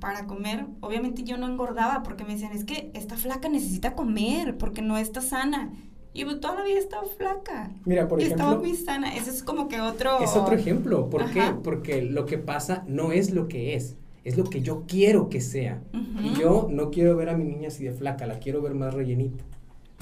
para 0.00 0.26
comer. 0.26 0.64
Obviamente 0.80 1.22
yo 1.22 1.36
no 1.36 1.46
engordaba 1.46 2.02
porque 2.02 2.24
me 2.24 2.32
decían, 2.32 2.52
es 2.52 2.64
que 2.64 2.90
esta 2.94 3.16
flaca 3.16 3.50
necesita 3.50 3.94
comer 3.94 4.56
porque 4.56 4.80
no 4.80 4.96
está 4.96 5.20
sana. 5.20 5.70
Y 6.14 6.24
pues 6.24 6.40
toda 6.40 6.54
la 6.56 6.64
vida 6.64 6.78
estaba 6.78 7.04
flaca. 7.04 7.70
Mira, 7.84 8.08
por 8.08 8.20
y 8.20 8.24
estaba 8.24 8.52
ejemplo, 8.52 8.68
muy 8.68 8.76
sana. 8.76 9.14
Ese 9.16 9.30
es 9.30 9.42
como 9.42 9.68
que 9.68 9.80
otro... 9.80 10.20
Es 10.20 10.34
otro 10.36 10.54
ejemplo. 10.54 11.08
¿Por 11.10 11.30
qué? 11.30 11.40
Ajá. 11.40 11.60
Porque 11.62 12.02
lo 12.02 12.26
que 12.26 12.38
pasa 12.38 12.84
no 12.88 13.12
es 13.12 13.30
lo 13.30 13.46
que 13.46 13.74
es, 13.74 13.96
es 14.24 14.36
lo 14.36 14.44
que 14.44 14.60
yo 14.62 14.84
quiero 14.88 15.28
que 15.28 15.40
sea. 15.40 15.82
Ujú. 15.92 16.26
Y 16.26 16.40
yo 16.40 16.68
no 16.70 16.90
quiero 16.90 17.14
ver 17.16 17.28
a 17.28 17.36
mi 17.36 17.44
niña 17.44 17.68
así 17.68 17.84
de 17.84 17.92
flaca, 17.92 18.26
la 18.26 18.38
quiero 18.40 18.62
ver 18.62 18.74
más 18.74 18.94
rellenita. 18.94 19.44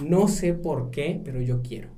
No 0.04 0.28
sé 0.28 0.54
por 0.54 0.90
qué, 0.90 1.21
pero 1.25 1.40
yo 1.40 1.61
quiero. 1.62 1.88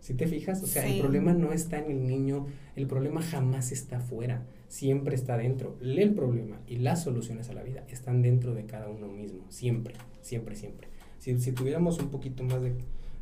¿Sí 0.00 0.14
te 0.14 0.26
fijas? 0.26 0.62
O 0.62 0.66
sea, 0.66 0.82
Sí. 0.84 0.96
el 0.96 1.00
problema 1.00 1.32
no 1.32 1.52
está 1.52 1.78
en 1.78 1.90
el 1.90 2.06
niño, 2.06 2.46
el 2.76 2.86
problema 2.86 3.22
jamás 3.22 3.72
está 3.72 3.96
afuera, 3.96 4.44
siempre 4.68 5.14
está 5.14 5.38
dentro. 5.38 5.78
El 5.80 6.12
problema 6.12 6.60
y 6.66 6.76
las 6.76 7.02
soluciones 7.02 7.48
a 7.48 7.54
la 7.54 7.62
vida 7.62 7.84
están 7.88 8.20
dentro 8.20 8.54
de 8.54 8.66
cada 8.66 8.88
uno 8.88 9.08
mismo, 9.08 9.46
siempre, 9.48 9.94
siempre, 10.20 10.56
siempre. 10.56 10.88
Si, 11.18 11.40
si 11.40 11.52
tuviéramos 11.52 11.98
un 12.00 12.10
poquito 12.10 12.42
más 12.42 12.60
de, 12.60 12.74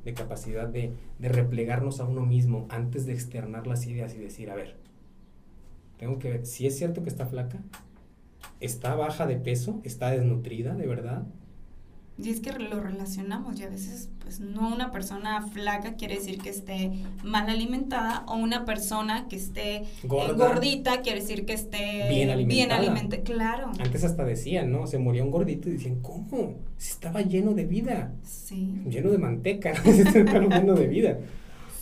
de 0.05 0.15
capacidad 0.15 0.69
de, 0.69 0.93
de 1.19 1.29
replegarnos 1.29 2.01
a 2.01 2.05
uno 2.05 2.27
mismo 2.27 2.67
antes 2.71 3.07
de 3.07 3.13
externar 3.13 3.67
las 3.67 3.87
ideas 3.87 4.15
y 4.15 4.19
decir, 4.19 4.51
a 4.51 4.55
ver, 4.55 4.77
tengo 5.99 6.19
que 6.19 6.31
ver, 6.31 6.47
si 6.47 6.67
es 6.67 6.77
cierto 6.77 7.03
que 7.03 7.09
está 7.09 7.27
flaca, 7.27 7.61
está 8.61 8.95
baja 8.95 9.27
de 9.27 9.37
peso, 9.37 9.81
está 9.85 10.11
desnutrida, 10.11 10.75
de 10.75 10.87
verdad. 10.87 11.27
Y 12.23 12.31
es 12.31 12.41
que 12.41 12.53
lo 12.53 12.81
relacionamos 12.81 13.59
y 13.59 13.65
a 13.65 13.69
veces, 13.69 14.09
pues 14.21 14.39
no 14.39 14.73
una 14.73 14.93
persona 14.93 15.43
flaca 15.49 15.95
quiere 15.97 16.15
decir 16.17 16.39
que 16.39 16.51
esté 16.51 16.93
mal 17.25 17.49
alimentada 17.51 18.25
o 18.29 18.37
una 18.37 18.65
persona 18.65 19.27
que 19.29 19.37
esté 19.37 19.77
eh, 19.79 19.85
gordita 20.05 21.01
quiere 21.01 21.21
decir 21.21 21.45
que 21.45 21.55
esté 21.55 22.09
Bien 22.09 22.31
alimentada. 22.71 23.23
Claro. 23.25 23.73
Antes 23.81 24.05
hasta 24.05 24.25
decían, 24.25 24.71
¿no? 24.71 24.87
Se 24.87 24.99
moría 24.99 25.25
un 25.25 25.31
gordito 25.31 25.69
y 25.69 25.73
decían, 25.73 26.01
¿cómo? 26.01 26.55
Si 26.77 26.91
estaba 26.93 27.23
lleno 27.23 27.55
de 27.55 27.67
vida, 27.67 28.13
Sí. 28.23 28.81
lleno 28.89 29.11
de 29.11 29.19
manteca, 29.19 29.73
lleno 29.85 30.75
de 30.75 30.87
vida. 30.87 31.19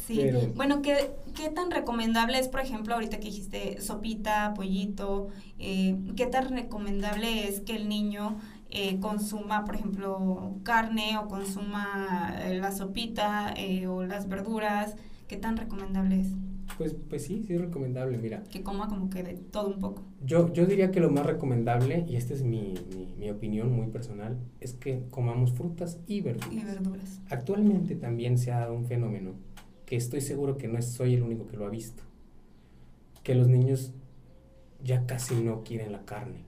Sí. 0.07 0.17
Pero- 0.23 0.41
Bueno, 0.55 0.83
¿qué, 0.83 1.11
¿qué 1.37 1.51
tan 1.51 1.71
recomendable 1.71 2.39
es, 2.39 2.49
por 2.49 2.61
ejemplo, 2.61 2.95
ahorita 2.95 3.19
que 3.19 3.27
dijiste 3.27 3.81
sopita, 3.81 4.55
pollito? 4.55 5.29
eh, 5.59 5.97
¿Qué 6.17 6.27
tan 6.27 6.49
recomendable 6.57 7.47
es 7.49 7.61
que 7.61 7.77
el 7.77 7.89
niño 7.89 8.39
eh, 8.71 8.99
consuma, 9.01 9.65
por 9.65 9.75
ejemplo, 9.75 10.57
carne 10.63 11.19
o 11.19 11.29
consuma 11.29 12.35
eh, 12.45 12.59
la 12.59 12.73
sopita 12.73 13.53
eh, 13.57 13.87
o 13.87 14.05
las 14.05 14.29
verduras? 14.29 14.97
¿Qué 15.29 15.37
tan 15.37 15.57
recomendable 15.57 16.21
es? 16.21 16.29
Pues, 16.79 16.95
pues 17.09 17.25
sí, 17.25 17.43
sí 17.47 17.55
es 17.55 17.61
recomendable, 17.61 18.17
mira. 18.17 18.43
Que 18.45 18.63
coma 18.63 18.89
como 18.89 19.11
que 19.11 19.23
de 19.23 19.35
todo 19.35 19.69
un 19.69 19.81
poco. 19.81 20.03
Yo, 20.25 20.53
yo 20.53 20.67
diría 20.67 20.91
que 20.91 21.01
lo 21.01 21.11
más 21.11 21.27
recomendable, 21.27 22.05
y 22.09 22.17
esta 22.17 22.33
es 22.33 22.43
mi, 22.43 22.75
mi, 22.95 23.15
mi 23.19 23.31
opinión 23.31 23.71
muy 23.73 23.89
personal, 23.89 24.39
es 24.61 24.73
que 24.73 25.03
comamos 25.11 25.53
frutas 25.53 25.99
y 26.07 26.21
verduras. 26.23 26.53
Y 26.53 26.65
verduras. 26.65 27.21
Actualmente 27.29 27.97
también 27.97 28.39
se 28.39 28.53
ha 28.53 28.61
dado 28.61 28.75
un 28.75 28.87
fenómeno 28.87 29.33
que 29.85 29.97
estoy 29.97 30.21
seguro 30.21 30.57
que 30.57 30.69
no 30.69 30.81
soy 30.81 31.15
el 31.15 31.23
único 31.23 31.47
que 31.49 31.57
lo 31.57 31.67
ha 31.67 31.71
visto. 31.71 32.03
que 33.23 33.35
los 33.35 33.49
niños 33.49 33.93
ya 34.83 35.07
casi 35.07 35.35
no 35.35 35.63
quieren 35.63 35.93
la 35.93 36.05
carne, 36.05 36.45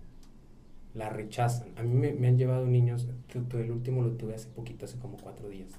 la 0.95 1.09
rechazan. 1.09 1.69
A 1.77 1.83
mí 1.83 1.95
me, 1.95 2.29
han 2.29 2.37
llevado 2.37 2.67
niños, 2.67 3.09
el 3.35 3.71
último 3.71 4.03
lo 4.03 4.13
tuve 4.13 4.35
hace 4.35 4.49
poquito, 4.49 4.85
hace 4.85 4.99
como 4.99 5.17
cuatro 5.17 5.49
días, 5.49 5.79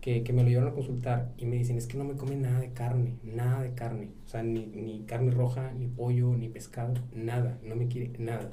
que, 0.00 0.22
me 0.32 0.42
lo 0.42 0.48
llevaron 0.48 0.72
a 0.72 0.74
consultar 0.74 1.32
y 1.36 1.44
me 1.44 1.56
dicen, 1.56 1.76
es 1.76 1.86
que 1.86 1.98
no 1.98 2.04
me 2.04 2.14
comen 2.14 2.42
nada 2.42 2.60
de 2.60 2.72
carne, 2.72 3.14
nada 3.22 3.62
de 3.62 3.74
carne, 3.74 4.10
o 4.24 4.28
sea, 4.28 4.42
ni, 4.42 4.66
ni 4.66 5.02
carne 5.02 5.30
roja, 5.30 5.72
ni 5.72 5.86
pollo, 5.86 6.34
ni 6.34 6.48
pescado, 6.48 6.94
nada, 7.14 7.58
no 7.62 7.76
me 7.76 7.88
quiere 7.88 8.12
nada. 8.18 8.50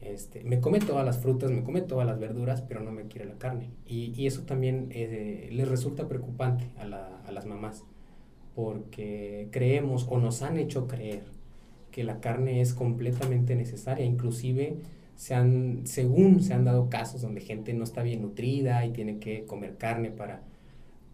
Este, 0.00 0.42
me 0.42 0.60
come 0.60 0.80
todas 0.80 1.04
las 1.04 1.18
frutas, 1.18 1.50
me 1.50 1.62
come 1.62 1.80
todas 1.80 2.06
las 2.06 2.18
verduras, 2.18 2.60
pero 2.62 2.80
no 2.80 2.90
me 2.90 3.06
quiere 3.06 3.26
la 3.26 3.38
carne. 3.38 3.70
Y, 3.86 4.12
y 4.20 4.26
eso 4.26 4.42
también 4.42 4.88
eh, 4.90 5.48
les 5.52 5.68
resulta 5.68 6.08
preocupante 6.08 6.70
a, 6.76 6.86
la, 6.86 7.20
a 7.24 7.30
las 7.30 7.46
mamás, 7.46 7.84
porque 8.56 9.48
creemos 9.52 10.06
o 10.08 10.18
nos 10.18 10.42
han 10.42 10.56
hecho 10.56 10.88
creer 10.88 11.22
que 11.92 12.02
la 12.02 12.18
carne 12.20 12.60
es 12.60 12.74
completamente 12.74 13.54
necesaria, 13.54 14.04
inclusive 14.04 14.78
se 15.14 15.34
han, 15.34 15.86
según 15.86 16.42
se 16.42 16.54
han 16.54 16.64
dado 16.64 16.88
casos 16.90 17.22
donde 17.22 17.40
gente 17.40 17.74
no 17.74 17.84
está 17.84 18.02
bien 18.02 18.22
nutrida 18.22 18.84
y 18.84 18.92
tiene 18.92 19.18
que 19.18 19.44
comer 19.44 19.76
carne 19.76 20.10
para, 20.10 20.42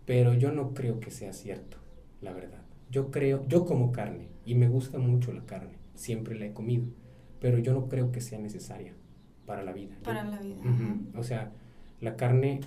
pero 0.07 0.33
yo 0.33 0.53
no 0.53 0.73
creo 0.73 1.01
que 1.01 1.11
sea 1.11 1.35
cierto, 1.35 1.77
la 2.23 2.33
verdad. 2.33 2.63
Yo 2.91 3.11
creo, 3.11 3.45
yo 3.49 3.67
como 3.67 3.93
carne 3.93 4.29
y 4.47 4.55
me 4.55 4.69
gusta 4.69 4.99
mucho 4.99 5.33
la 5.33 5.45
carne, 5.45 5.75
siempre 5.95 6.39
la 6.39 6.47
he 6.47 6.53
comido, 6.53 6.87
pero 7.41 7.59
yo 7.59 7.75
no 7.75 7.89
creo 7.89 8.13
que 8.13 8.23
sea 8.23 8.39
necesaria 8.39 8.95
para 9.45 9.63
la 9.63 9.73
vida. 9.73 9.97
Para 10.05 10.25
la 10.25 10.39
vida. 10.39 10.63
O 11.17 11.23
sea, 11.23 11.53
la 12.01 12.17
carne, 12.17 12.61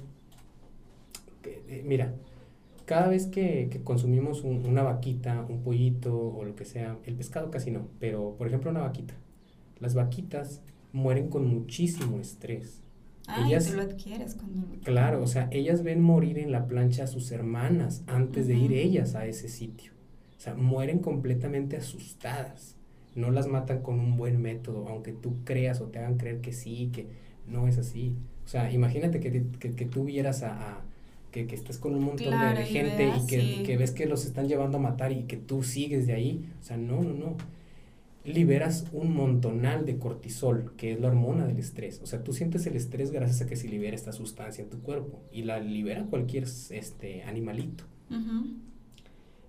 eh, 1.43 1.83
mira, 1.85 2.13
cada 2.85 3.07
vez 3.07 3.27
que, 3.27 3.81
consumimos 3.83 4.43
una 4.43 4.83
vaquita, 4.83 5.45
un 5.47 5.61
pollito 5.61 6.17
o 6.17 6.43
lo 6.43 6.55
que 6.55 6.65
sea, 6.65 6.97
el 7.05 7.15
pescado 7.15 7.51
casi 7.51 7.71
no, 7.71 7.87
pero 7.99 8.35
por 8.37 8.47
ejemplo 8.47 8.71
una 8.71 8.81
vaquita, 8.81 9.13
las 9.79 9.93
vaquitas 9.93 10.61
mueren 10.93 11.29
con 11.29 11.47
muchísimo 11.47 12.19
estrés. 12.19 12.81
Ah, 13.27 13.45
ellas, 13.47 13.71
lo 13.71 13.81
adquieres 13.81 14.35
cuando... 14.35 14.67
Claro, 14.83 15.21
o 15.21 15.27
sea, 15.27 15.47
ellas 15.51 15.83
ven 15.83 16.01
morir 16.01 16.39
en 16.39 16.51
la 16.51 16.67
plancha 16.67 17.03
a 17.03 17.07
sus 17.07 17.31
hermanas 17.31 18.03
antes 18.07 18.47
de 18.47 18.55
ir 18.55 18.73
ellas 18.73 19.15
a 19.15 19.25
ese 19.25 19.47
sitio. 19.47 19.91
O 20.37 20.39
sea, 20.39 20.55
mueren 20.55 20.99
completamente 20.99 21.77
asustadas. 21.77 22.75
No 23.15 23.29
las 23.29 23.47
matan 23.47 23.83
con 23.83 23.99
un 23.99 24.17
buen 24.17 24.41
método, 24.41 24.87
aunque 24.87 25.11
tú 25.11 25.35
creas 25.43 25.81
o 25.81 25.85
te 25.85 25.99
hagan 25.99 26.17
creer 26.17 26.41
que 26.41 26.51
sí, 26.51 26.89
que 26.91 27.07
no 27.47 27.67
es 27.67 27.77
así. 27.77 28.15
O 28.43 28.47
sea, 28.47 28.71
imagínate 28.71 29.19
que, 29.19 29.45
que, 29.59 29.85
tú 29.85 30.03
vieras 30.03 30.43
a 30.43 30.81
que, 31.31 31.47
que 31.47 31.55
estés 31.55 31.77
con 31.77 31.95
un 31.95 32.03
montón 32.03 32.31
de 32.55 32.65
gente 32.65 33.11
y, 33.17 33.25
que, 33.25 33.63
que, 33.63 33.77
ves 33.77 33.91
que 33.91 34.05
los 34.05 34.25
están 34.25 34.47
llevando 34.47 34.77
a 34.77 34.81
matar 34.81 35.11
y 35.11 35.23
que 35.23 35.37
tú 35.37 35.63
sigues 35.63 36.05
de 36.07 36.13
ahí. 36.13 36.49
O 36.59 36.63
sea, 36.63 36.77
no, 36.77 37.01
no, 37.01 37.13
no. 37.13 37.37
Liberas 38.23 38.85
un 38.91 39.15
montonal 39.15 39.85
de 39.85 39.97
cortisol, 39.97 40.73
que 40.77 40.93
es 40.93 40.99
la 40.99 41.07
hormona 41.07 41.47
del 41.47 41.57
estrés. 41.57 42.01
O 42.03 42.05
sea, 42.05 42.23
tú 42.23 42.33
sientes 42.33 42.67
el 42.67 42.75
estrés 42.75 43.11
gracias 43.11 43.41
a 43.41 43.47
que 43.47 43.55
se 43.55 43.67
libera 43.67 43.95
esta 43.95 44.11
sustancia 44.11 44.63
en 44.63 44.69
tu 44.69 44.79
cuerpo 44.81 45.23
y 45.31 45.43
la 45.43 45.59
libera 45.59 46.05
cualquier 46.05 46.43
este, 46.43 47.23
animalito. 47.23 47.85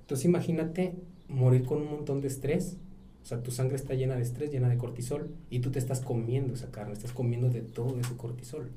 Entonces 0.02 0.24
imagínate 0.24 0.94
morir 1.28 1.64
con 1.64 1.82
un 1.82 1.90
montón 1.90 2.20
de 2.20 2.28
estrés. 2.28 2.78
O 3.22 3.26
sea, 3.26 3.42
tu 3.42 3.50
sangre 3.50 3.76
está 3.76 3.94
llena 3.94 4.16
de 4.16 4.22
estrés, 4.22 4.50
llena 4.50 4.68
de 4.68 4.78
cortisol, 4.78 5.30
y 5.48 5.60
tú 5.60 5.70
te 5.70 5.78
estás 5.78 6.00
comiendo 6.00 6.54
esa 6.54 6.70
carne, 6.70 6.92
estás 6.92 7.12
comiendo 7.12 7.50
de 7.50 7.60
todo 7.60 7.98
ese 8.00 8.16
cortisol. 8.16 8.70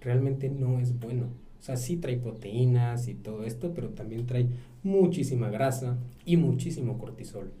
Realmente 0.00 0.48
no 0.48 0.78
es 0.80 0.98
bueno. 0.98 1.26
O 1.62 1.64
sea, 1.64 1.76
sí 1.76 1.96
trae 1.96 2.16
proteínas 2.16 3.06
y 3.06 3.14
todo 3.14 3.44
esto, 3.44 3.72
pero 3.72 3.90
también 3.90 4.26
trae 4.26 4.48
muchísima 4.82 5.48
grasa 5.48 5.96
y 6.24 6.36
muchísimo 6.36 6.98
cortisol. 6.98 7.52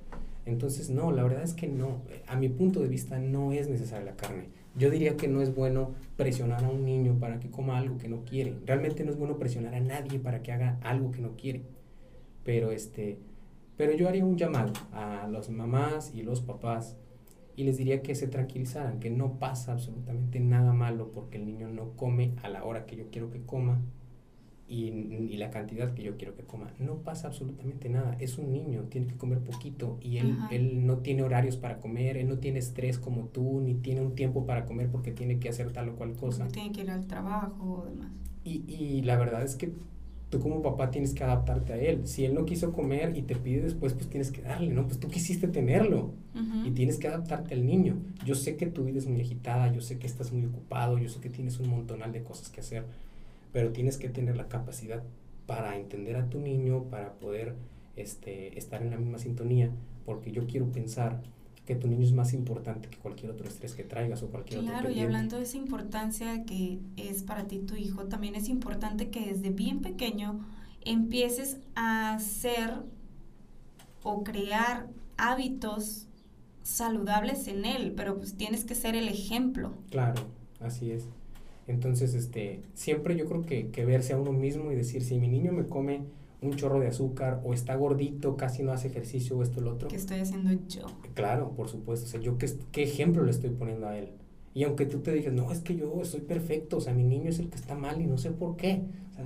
Entonces, 0.44 0.90
no, 0.90 1.12
la 1.12 1.22
verdad 1.22 1.44
es 1.44 1.54
que 1.54 1.68
no. 1.68 2.02
A 2.26 2.34
mi 2.34 2.48
punto 2.48 2.80
de 2.80 2.88
vista 2.88 3.20
no 3.20 3.52
es 3.52 3.68
necesaria 3.68 4.04
la 4.04 4.16
carne. 4.16 4.48
Yo 4.76 4.90
diría 4.90 5.16
que 5.16 5.28
no 5.28 5.40
es 5.40 5.54
bueno 5.54 5.92
presionar 6.16 6.64
a 6.64 6.68
un 6.68 6.84
niño 6.84 7.20
para 7.20 7.38
que 7.38 7.48
coma 7.48 7.78
algo 7.78 7.96
que 7.96 8.08
no 8.08 8.24
quiere. 8.24 8.56
Realmente 8.66 9.04
no 9.04 9.12
es 9.12 9.16
bueno 9.16 9.38
presionar 9.38 9.76
a 9.76 9.80
nadie 9.80 10.18
para 10.18 10.42
que 10.42 10.50
haga 10.50 10.80
algo 10.82 11.12
que 11.12 11.20
no 11.20 11.36
quiere. 11.36 11.62
Pero 12.42 12.72
este, 12.72 13.18
pero 13.76 13.92
yo 13.92 14.08
haría 14.08 14.24
un 14.24 14.36
llamado 14.36 14.72
a 14.90 15.28
las 15.30 15.48
mamás 15.48 16.12
y 16.12 16.22
los 16.22 16.40
papás 16.40 16.96
y 17.56 17.64
les 17.64 17.76
diría 17.76 18.02
que 18.02 18.14
se 18.14 18.28
tranquilizaran, 18.28 18.98
que 18.98 19.10
no 19.10 19.38
pasa 19.38 19.72
absolutamente 19.72 20.40
nada 20.40 20.72
malo 20.72 21.10
porque 21.12 21.38
el 21.38 21.46
niño 21.46 21.68
no 21.68 21.96
come 21.96 22.34
a 22.42 22.48
la 22.48 22.64
hora 22.64 22.86
que 22.86 22.96
yo 22.96 23.10
quiero 23.10 23.30
que 23.30 23.42
coma 23.42 23.80
y, 24.66 24.86
y, 24.86 25.36
la 25.36 25.50
cantidad 25.50 25.92
que 25.92 26.02
yo 26.02 26.16
quiero 26.16 26.34
que 26.34 26.44
coma. 26.44 26.72
No 26.78 27.02
pasa 27.02 27.28
absolutamente 27.28 27.90
nada. 27.90 28.16
Es 28.20 28.38
un 28.38 28.52
niño, 28.52 28.84
tiene 28.84 29.06
que 29.06 29.16
comer 29.16 29.40
poquito 29.40 29.98
y 30.00 30.16
él, 30.16 30.38
él 30.50 30.86
no 30.86 30.98
tiene 30.98 31.22
horarios 31.22 31.58
para 31.58 31.78
comer, 31.78 32.16
él 32.16 32.26
no 32.26 32.38
tiene 32.38 32.58
estrés 32.58 32.98
como 32.98 33.26
tú, 33.26 33.60
ni 33.60 33.74
tiene 33.74 34.00
un 34.00 34.14
tiempo 34.14 34.46
para 34.46 34.64
comer 34.64 34.88
porque 34.90 35.12
tiene 35.12 35.38
que 35.38 35.50
hacer 35.50 35.72
tal 35.72 35.90
o 35.90 35.96
cual 35.96 36.14
cosa. 36.14 36.48
tiene 36.48 36.72
que 36.72 36.82
ir 36.82 36.90
al 36.90 37.06
trabajo 37.06 37.82
o 37.82 37.84
demás. 37.84 38.12
Y, 38.44 38.64
y 38.66 39.02
la 39.02 39.16
verdad 39.18 39.42
es 39.42 39.56
que 39.56 39.74
tú 40.32 40.40
como 40.40 40.62
papá 40.62 40.90
tienes 40.90 41.12
que 41.12 41.22
adaptarte 41.22 41.74
a 41.74 41.76
él. 41.76 42.06
Si 42.06 42.24
él 42.24 42.32
no 42.32 42.46
quiso 42.46 42.72
comer 42.72 43.14
y 43.18 43.20
te 43.20 43.36
pide 43.36 43.60
después, 43.60 43.92
pues 43.92 44.08
tienes 44.08 44.32
que 44.32 44.40
darle, 44.40 44.72
¿no? 44.72 44.86
Pues 44.86 44.98
tú 44.98 45.08
quisiste 45.08 45.46
tenerlo 45.46 46.14
y 46.64 46.70
tienes 46.70 46.96
que 46.96 47.06
adaptarte 47.06 47.52
al 47.52 47.66
niño. 47.66 47.98
Yo 48.24 48.34
sé 48.34 48.56
que 48.56 48.64
tu 48.64 48.82
vida 48.82 48.96
es 48.96 49.06
muy 49.06 49.20
agitada, 49.20 49.70
yo 49.70 49.82
sé 49.82 49.98
que 49.98 50.06
estás 50.06 50.32
muy 50.32 50.46
ocupado, 50.46 50.96
yo 50.96 51.10
sé 51.10 51.20
que 51.20 51.28
tienes 51.28 51.60
un 51.60 51.68
montonal 51.68 52.12
de 52.12 52.22
cosas 52.22 52.48
que 52.48 52.60
hacer, 52.60 52.86
pero 53.52 53.72
tienes 53.72 53.98
que 53.98 54.08
tener 54.08 54.38
la 54.38 54.48
capacidad 54.48 55.02
para 55.46 55.76
entender 55.76 56.16
a 56.16 56.30
tu 56.30 56.40
niño, 56.40 56.84
para 56.84 57.12
poder 57.12 57.54
este, 57.96 58.58
estar 58.58 58.80
en 58.80 58.88
la 58.88 58.96
misma 58.96 59.18
sintonía, 59.18 59.70
porque 60.06 60.32
yo 60.32 60.46
quiero 60.46 60.72
pensar 60.72 61.20
que 61.66 61.76
tu 61.76 61.86
niño 61.86 62.02
es 62.02 62.12
más 62.12 62.32
importante 62.32 62.88
que 62.88 62.98
cualquier 62.98 63.30
otro 63.30 63.46
estrés 63.46 63.74
que 63.74 63.84
traigas 63.84 64.22
o 64.22 64.28
cualquier 64.28 64.60
otro 64.60 64.72
Claro, 64.72 64.90
y 64.90 65.00
hablando 65.00 65.36
de 65.36 65.44
esa 65.44 65.56
importancia 65.56 66.44
que 66.44 66.80
es 66.96 67.22
para 67.22 67.46
ti 67.46 67.60
tu 67.60 67.76
hijo, 67.76 68.06
también 68.06 68.34
es 68.34 68.48
importante 68.48 69.10
que 69.10 69.26
desde 69.26 69.50
bien 69.50 69.80
pequeño 69.80 70.40
empieces 70.84 71.58
a 71.76 72.14
hacer 72.14 72.82
o 74.02 74.24
crear 74.24 74.88
hábitos 75.16 76.08
saludables 76.64 77.46
en 77.46 77.64
él, 77.64 77.92
pero 77.96 78.16
pues 78.16 78.34
tienes 78.34 78.64
que 78.64 78.74
ser 78.74 78.96
el 78.96 79.08
ejemplo. 79.08 79.72
Claro, 79.90 80.22
así 80.60 80.90
es. 80.90 81.04
Entonces, 81.68 82.14
este, 82.14 82.60
siempre 82.74 83.16
yo 83.16 83.26
creo 83.26 83.42
que, 83.42 83.68
que 83.68 83.84
verse 83.84 84.14
a 84.14 84.18
uno 84.18 84.32
mismo 84.32 84.72
y 84.72 84.74
decir, 84.74 85.04
si 85.04 85.18
mi 85.18 85.28
niño 85.28 85.52
me 85.52 85.64
come 85.66 86.02
un 86.42 86.56
chorro 86.56 86.80
de 86.80 86.88
azúcar 86.88 87.40
o 87.44 87.54
está 87.54 87.74
gordito, 87.76 88.36
casi 88.36 88.62
no 88.62 88.72
hace 88.72 88.88
ejercicio 88.88 89.38
o 89.38 89.42
esto 89.42 89.60
o 89.60 89.62
lo 89.62 89.72
otro. 89.72 89.88
¿Qué 89.88 89.96
estoy 89.96 90.18
haciendo 90.18 90.50
yo? 90.68 90.86
Claro, 91.14 91.52
por 91.52 91.68
supuesto. 91.68 92.06
O 92.06 92.08
sea, 92.08 92.20
yo 92.20 92.36
qué, 92.36 92.50
qué 92.72 92.82
ejemplo 92.82 93.24
le 93.24 93.30
estoy 93.30 93.50
poniendo 93.50 93.86
a 93.86 93.96
él. 93.96 94.08
Y 94.54 94.64
aunque 94.64 94.84
tú 94.84 94.98
te 94.98 95.12
digas, 95.12 95.32
no, 95.32 95.50
es 95.50 95.60
que 95.60 95.76
yo 95.76 96.04
soy 96.04 96.20
perfecto, 96.20 96.76
o 96.76 96.80
sea, 96.80 96.92
mi 96.92 97.04
niño 97.04 97.30
es 97.30 97.38
el 97.38 97.48
que 97.48 97.56
está 97.56 97.74
mal 97.74 98.02
y 98.02 98.06
no 98.06 98.18
sé 98.18 98.32
por 98.32 98.56
qué. 98.56 98.82
O 99.12 99.14
sea, 99.14 99.24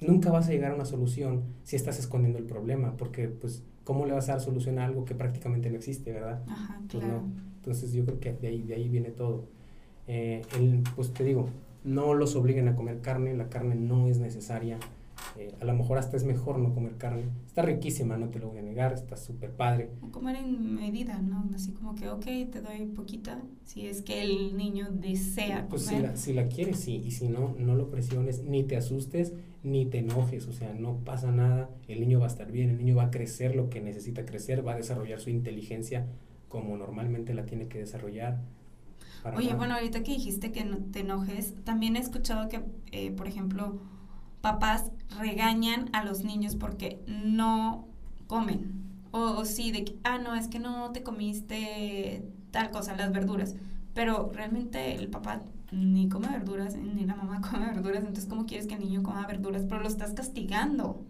nunca 0.00 0.30
vas 0.30 0.48
a 0.48 0.52
llegar 0.52 0.72
a 0.72 0.74
una 0.74 0.84
solución 0.84 1.42
si 1.64 1.76
estás 1.76 1.98
escondiendo 1.98 2.38
el 2.38 2.44
problema, 2.44 2.96
porque 2.96 3.28
pues, 3.28 3.62
¿cómo 3.82 4.06
le 4.06 4.12
vas 4.12 4.28
a 4.28 4.32
dar 4.32 4.40
solución 4.40 4.78
a 4.78 4.84
algo 4.84 5.04
que 5.04 5.14
prácticamente 5.14 5.70
no 5.70 5.76
existe, 5.76 6.12
verdad? 6.12 6.42
Ajá, 6.46 6.80
pues, 6.90 7.02
claro. 7.02 7.22
Entonces 7.56 7.92
yo 7.92 8.04
creo 8.04 8.20
que 8.20 8.32
de 8.34 8.48
ahí, 8.48 8.62
de 8.62 8.74
ahí 8.74 8.88
viene 8.88 9.10
todo. 9.10 9.46
Eh, 10.06 10.42
pues 10.94 11.12
te 11.12 11.24
digo, 11.24 11.48
no 11.82 12.14
los 12.14 12.36
obliguen 12.36 12.68
a 12.68 12.76
comer 12.76 13.00
carne, 13.00 13.34
la 13.34 13.48
carne 13.48 13.74
no 13.74 14.08
es 14.08 14.18
necesaria. 14.18 14.78
Eh, 15.36 15.54
a 15.60 15.64
lo 15.64 15.74
mejor 15.74 15.98
hasta 15.98 16.16
es 16.16 16.24
mejor 16.24 16.58
no 16.58 16.74
comer 16.74 16.96
carne. 16.96 17.24
Está 17.46 17.62
riquísima, 17.62 18.16
no 18.16 18.28
te 18.28 18.38
lo 18.38 18.48
voy 18.48 18.58
a 18.58 18.62
negar, 18.62 18.92
está 18.92 19.16
súper 19.16 19.52
padre. 19.52 19.90
comer 20.10 20.36
en 20.36 20.74
medida, 20.74 21.18
¿no? 21.20 21.48
Así 21.54 21.72
como 21.72 21.94
que, 21.94 22.08
ok, 22.08 22.24
te 22.24 22.60
doy 22.60 22.86
poquita, 22.86 23.42
si 23.64 23.86
es 23.86 24.02
que 24.02 24.22
el 24.22 24.56
niño 24.56 24.88
desea 24.90 25.66
pues 25.68 25.84
comer. 25.86 26.00
Si 26.00 26.06
la, 26.06 26.16
si 26.16 26.32
la 26.32 26.48
quieres, 26.48 26.80
sí, 26.80 27.02
y 27.04 27.10
si 27.10 27.28
no, 27.28 27.54
no 27.58 27.74
lo 27.74 27.90
presiones, 27.90 28.44
ni 28.44 28.62
te 28.62 28.76
asustes, 28.76 29.34
ni 29.62 29.86
te 29.86 29.98
enojes, 29.98 30.46
o 30.46 30.52
sea, 30.52 30.74
no 30.74 30.98
pasa 30.98 31.32
nada, 31.32 31.70
el 31.88 32.00
niño 32.00 32.20
va 32.20 32.26
a 32.26 32.28
estar 32.28 32.52
bien, 32.52 32.70
el 32.70 32.78
niño 32.78 32.96
va 32.96 33.04
a 33.04 33.10
crecer 33.10 33.56
lo 33.56 33.70
que 33.70 33.80
necesita 33.80 34.24
crecer, 34.24 34.66
va 34.66 34.72
a 34.72 34.76
desarrollar 34.76 35.20
su 35.20 35.30
inteligencia 35.30 36.06
como 36.48 36.76
normalmente 36.76 37.34
la 37.34 37.46
tiene 37.46 37.66
que 37.66 37.78
desarrollar. 37.78 38.40
Oye, 39.36 39.54
bueno, 39.54 39.74
ahorita 39.74 40.02
que 40.02 40.12
dijiste 40.12 40.52
que 40.52 40.64
no 40.64 40.76
te 40.76 41.00
enojes, 41.00 41.54
también 41.64 41.96
he 41.96 41.98
escuchado 41.98 42.48
que, 42.48 42.60
eh, 42.92 43.10
por 43.10 43.26
ejemplo, 43.26 43.80
papás 44.40 44.90
regañan 45.18 45.90
a 45.92 46.04
los 46.04 46.24
niños 46.24 46.56
porque 46.56 47.00
no 47.06 47.86
comen. 48.26 48.84
O, 49.10 49.44
sí, 49.44 49.70
de 49.70 49.84
que, 49.84 49.96
ah, 50.02 50.18
no, 50.18 50.34
es 50.34 50.48
que 50.48 50.58
no 50.58 50.90
te 50.90 51.02
comiste 51.02 52.24
tal 52.50 52.70
cosa, 52.70 52.96
las 52.96 53.12
verduras. 53.12 53.54
Pero 53.94 54.30
realmente 54.34 54.94
el 54.96 55.08
papá 55.08 55.42
ni 55.70 56.08
come 56.08 56.28
verduras, 56.28 56.76
ni 56.76 57.04
la 57.04 57.14
mamá 57.14 57.40
come 57.50 57.66
verduras. 57.66 58.00
Entonces, 58.00 58.26
¿cómo 58.26 58.46
quieres 58.46 58.66
que 58.66 58.74
el 58.74 58.80
niño 58.80 59.02
coma 59.02 59.26
verduras? 59.26 59.64
Pero 59.68 59.80
lo 59.80 59.88
estás 59.88 60.14
castigando. 60.14 61.00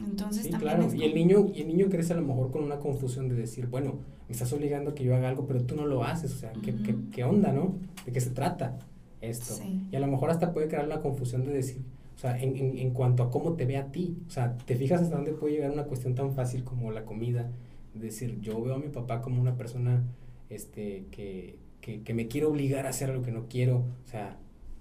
Entonces, 0.00 0.50
también 0.50 0.76
claro. 0.76 0.94
y 0.94 1.02
el 1.04 1.14
niño 1.14 1.46
y 1.54 1.62
el 1.62 1.68
niño 1.68 1.86
crece 1.88 2.12
a 2.12 2.16
lo 2.16 2.22
mejor 2.22 2.50
con 2.50 2.62
una 2.62 2.78
confusión 2.78 3.28
de 3.28 3.34
decir, 3.34 3.68
bueno, 3.68 3.94
me 4.28 4.32
estás 4.32 4.52
obligando 4.52 4.90
a 4.90 4.94
que 4.94 5.04
yo 5.04 5.16
haga 5.16 5.28
algo, 5.28 5.46
pero 5.46 5.62
tú 5.64 5.76
no 5.76 5.86
lo 5.86 6.04
haces. 6.04 6.32
O 6.32 6.36
sea, 6.36 6.52
¿qué, 6.62 6.74
qué, 6.76 6.96
qué 7.10 7.24
onda, 7.24 7.52
no? 7.52 7.76
¿De 8.04 8.12
qué 8.12 8.20
se 8.20 8.30
trata 8.30 8.78
esto? 9.20 9.54
Y 9.90 9.96
a 9.96 10.00
lo 10.00 10.06
mejor 10.06 10.30
hasta 10.30 10.52
puede 10.52 10.68
crear 10.68 10.86
la 10.86 11.00
confusión 11.00 11.44
de 11.44 11.52
decir, 11.52 11.82
o 12.14 12.18
sea, 12.18 12.40
en, 12.40 12.56
en, 12.56 12.78
en, 12.78 12.90
cuanto 12.92 13.22
a 13.22 13.30
cómo 13.30 13.54
te 13.54 13.66
ve 13.66 13.76
a 13.76 13.90
ti. 13.90 14.16
O 14.26 14.30
sea, 14.30 14.56
te 14.56 14.76
fijas 14.76 15.02
hasta 15.02 15.16
dónde 15.16 15.32
puede 15.32 15.54
llegar 15.54 15.70
una 15.70 15.84
cuestión 15.84 16.14
tan 16.14 16.32
fácil 16.32 16.64
como 16.64 16.90
la 16.90 17.04
comida, 17.04 17.50
decir, 17.94 18.40
yo 18.40 18.60
veo 18.62 18.74
a 18.74 18.78
mi 18.78 18.88
papá 18.88 19.20
como 19.20 19.40
una 19.40 19.56
persona 19.56 20.04
este, 20.50 21.06
que, 21.10 21.56
que, 21.80 22.02
que 22.02 22.14
me 22.14 22.28
quiere 22.28 22.46
obligar 22.46 22.86
a 22.86 22.90
hacer 22.90 23.10
lo 23.10 23.22
que 23.22 23.32
no 23.32 23.46
quiero, 23.48 23.78
o 23.78 24.08
sea, 24.08 24.38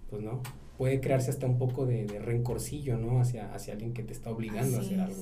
pues 0.10 0.22
no, 0.22 0.42
puede 0.78 1.00
crearse 1.00 1.30
hasta 1.30 1.48
un 1.48 1.58
poco 1.58 1.86
de, 1.86 2.06
de 2.06 2.20
rencorcillo, 2.20 2.98
¿no? 2.98 3.20
Hacia, 3.20 3.54
hacia 3.54 3.74
alguien 3.74 3.94
que 3.94 4.04
te 4.04 4.14
está 4.14 4.32
obligando 4.32 4.78
a 4.78 4.82
hacer 4.82 5.00
algo. 5.00 5.22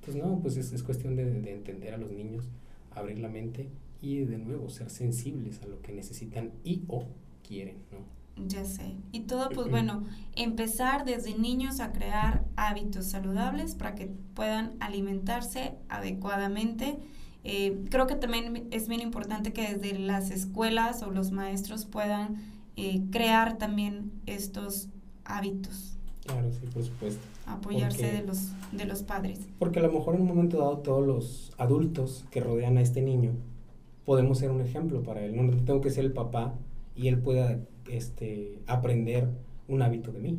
Entonces, 0.00 0.22
no, 0.22 0.40
pues 0.40 0.56
es, 0.56 0.72
es 0.72 0.82
cuestión 0.82 1.16
de, 1.16 1.24
de, 1.24 1.52
entender 1.52 1.94
a 1.94 1.98
los 1.98 2.12
niños, 2.12 2.48
abrir 2.92 3.18
la 3.18 3.28
mente 3.28 3.68
y 4.00 4.18
de 4.20 4.38
nuevo 4.38 4.68
ser 4.70 4.90
sensibles 4.90 5.62
a 5.62 5.66
lo 5.66 5.80
que 5.80 5.92
necesitan 5.92 6.52
y 6.64 6.82
o 6.88 7.04
quieren, 7.46 7.76
¿no? 7.92 8.17
Ya 8.46 8.64
sé. 8.64 8.96
Y 9.12 9.20
todo, 9.20 9.48
pues 9.50 9.68
bueno, 9.68 10.04
empezar 10.36 11.04
desde 11.04 11.36
niños 11.36 11.80
a 11.80 11.92
crear 11.92 12.44
hábitos 12.56 13.06
saludables 13.06 13.74
para 13.74 13.94
que 13.94 14.06
puedan 14.34 14.76
alimentarse 14.80 15.74
adecuadamente. 15.88 16.98
Eh, 17.44 17.84
creo 17.90 18.06
que 18.06 18.14
también 18.14 18.68
es 18.70 18.88
bien 18.88 19.00
importante 19.00 19.52
que 19.52 19.74
desde 19.74 19.98
las 19.98 20.30
escuelas 20.30 21.02
o 21.02 21.10
los 21.10 21.30
maestros 21.30 21.86
puedan 21.86 22.36
eh, 22.76 23.02
crear 23.10 23.58
también 23.58 24.12
estos 24.26 24.88
hábitos. 25.24 25.98
Claro, 26.24 26.52
sí, 26.52 26.66
por 26.72 26.84
supuesto. 26.84 27.20
Apoyarse 27.46 28.12
de, 28.12 28.22
los, 28.22 28.52
de 28.72 28.84
los 28.84 29.02
padres. 29.02 29.40
Porque 29.58 29.78
a 29.78 29.82
lo 29.82 29.92
mejor 29.92 30.14
en 30.14 30.22
un 30.22 30.28
momento 30.28 30.58
dado 30.58 30.78
todos 30.78 31.06
los 31.06 31.52
adultos 31.56 32.26
que 32.30 32.40
rodean 32.40 32.76
a 32.76 32.82
este 32.82 33.00
niño 33.00 33.32
podemos 34.08 34.38
ser 34.38 34.50
un 34.50 34.62
ejemplo 34.62 35.02
para 35.02 35.22
él. 35.22 35.36
No 35.36 35.54
tengo 35.64 35.82
que 35.82 35.90
ser 35.90 36.06
el 36.06 36.14
papá 36.14 36.54
y 36.96 37.08
él 37.08 37.18
pueda 37.18 37.60
este, 37.90 38.58
aprender 38.66 39.28
un 39.68 39.82
hábito 39.82 40.12
de 40.12 40.20
mí, 40.20 40.38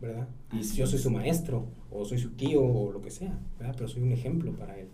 ¿verdad? 0.00 0.28
Y 0.52 0.62
yo 0.62 0.86
soy 0.86 0.98
su 0.98 1.10
maestro, 1.10 1.66
o 1.90 2.04
soy 2.04 2.18
su 2.18 2.30
tío, 2.30 2.62
o 2.62 2.92
lo 2.92 3.00
que 3.00 3.10
sea, 3.10 3.38
¿verdad? 3.58 3.74
Pero 3.76 3.88
soy 3.88 4.02
un 4.02 4.12
ejemplo 4.12 4.52
para 4.52 4.78
él. 4.78 4.88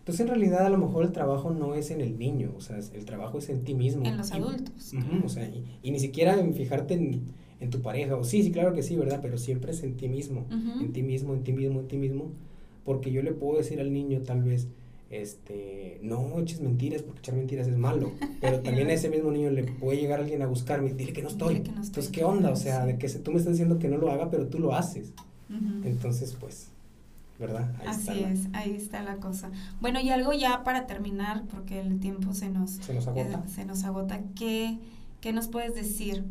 Entonces, 0.00 0.20
en 0.22 0.28
realidad, 0.28 0.66
a 0.66 0.70
lo 0.70 0.78
mejor 0.78 1.04
el 1.04 1.12
trabajo 1.12 1.50
no 1.50 1.74
es 1.74 1.90
en 1.90 2.00
el 2.00 2.18
niño, 2.18 2.52
o 2.56 2.60
sea, 2.60 2.78
el 2.78 3.04
trabajo 3.04 3.38
es 3.38 3.48
en 3.48 3.64
ti 3.64 3.74
mismo. 3.74 4.04
En 4.04 4.16
los 4.16 4.32
adultos. 4.32 4.94
o 5.24 5.28
sea, 5.28 5.48
y, 5.82 5.90
ni 5.90 5.98
siquiera 5.98 6.38
en 6.38 6.54
fijarte 6.54 6.94
en, 6.94 7.22
en, 7.60 7.70
tu 7.70 7.80
pareja, 7.82 8.16
o 8.16 8.24
sí, 8.24 8.42
sí, 8.42 8.50
claro 8.50 8.74
que 8.74 8.82
sí, 8.82 8.96
¿verdad? 8.96 9.20
Pero 9.22 9.38
siempre 9.38 9.72
es 9.72 9.82
en 9.82 9.96
ti 9.96 10.08
mismo, 10.08 10.46
en 10.50 10.92
ti 10.92 11.02
mismo, 11.02 11.34
en 11.34 11.44
ti 11.44 11.52
mismo, 11.52 11.80
en 11.80 11.88
ti 11.88 11.96
mismo, 11.96 12.32
porque 12.84 13.12
yo 13.12 13.22
le 13.22 13.32
puedo 13.32 13.58
decir 13.58 13.80
al 13.80 13.92
niño, 13.92 14.22
tal 14.22 14.42
vez, 14.42 14.68
este, 15.10 15.98
no 16.02 16.38
eches 16.38 16.60
mentiras 16.60 17.02
porque 17.02 17.18
echar 17.18 17.34
mentiras 17.34 17.66
es 17.66 17.76
malo, 17.76 18.12
pero 18.40 18.60
también 18.60 18.88
a 18.88 18.92
ese 18.92 19.10
mismo 19.10 19.32
niño 19.32 19.50
le 19.50 19.64
puede 19.64 20.00
llegar 20.00 20.20
alguien 20.20 20.40
a 20.40 20.46
buscarme 20.46 20.90
y 20.90 20.92
dile 20.92 21.12
que 21.12 21.22
no 21.22 21.28
estoy. 21.28 21.56
Entonces, 21.56 22.08
¿qué 22.08 22.22
onda? 22.22 22.50
O 22.50 22.56
sea, 22.56 22.86
de 22.86 22.96
que 22.96 23.08
tú 23.08 23.32
me 23.32 23.38
estás 23.38 23.54
diciendo 23.54 23.78
que 23.78 23.88
no 23.88 23.98
lo 23.98 24.10
haga, 24.10 24.30
pero 24.30 24.46
tú 24.46 24.60
lo 24.60 24.72
haces. 24.74 25.12
Entonces, 25.82 26.36
pues, 26.38 26.68
¿verdad? 27.40 27.74
Ahí 27.80 27.88
Así 27.88 28.22
es, 28.22 28.48
ahí 28.52 28.76
está 28.76 29.02
la 29.02 29.16
cosa. 29.16 29.50
Bueno, 29.80 29.98
y 30.00 30.10
algo 30.10 30.32
ya 30.32 30.62
para 30.62 30.86
terminar, 30.86 31.42
porque 31.50 31.80
el 31.80 31.98
tiempo 31.98 32.32
se 32.32 32.48
nos, 32.48 32.70
se 32.70 32.94
nos 32.94 33.08
agota. 33.08 33.48
se 33.48 33.64
nos 33.64 33.82
agota. 33.82 34.20
¿Qué, 34.36 34.78
¿Qué, 35.20 35.32
nos 35.32 35.48
puedes 35.48 35.74
decir 35.74 36.24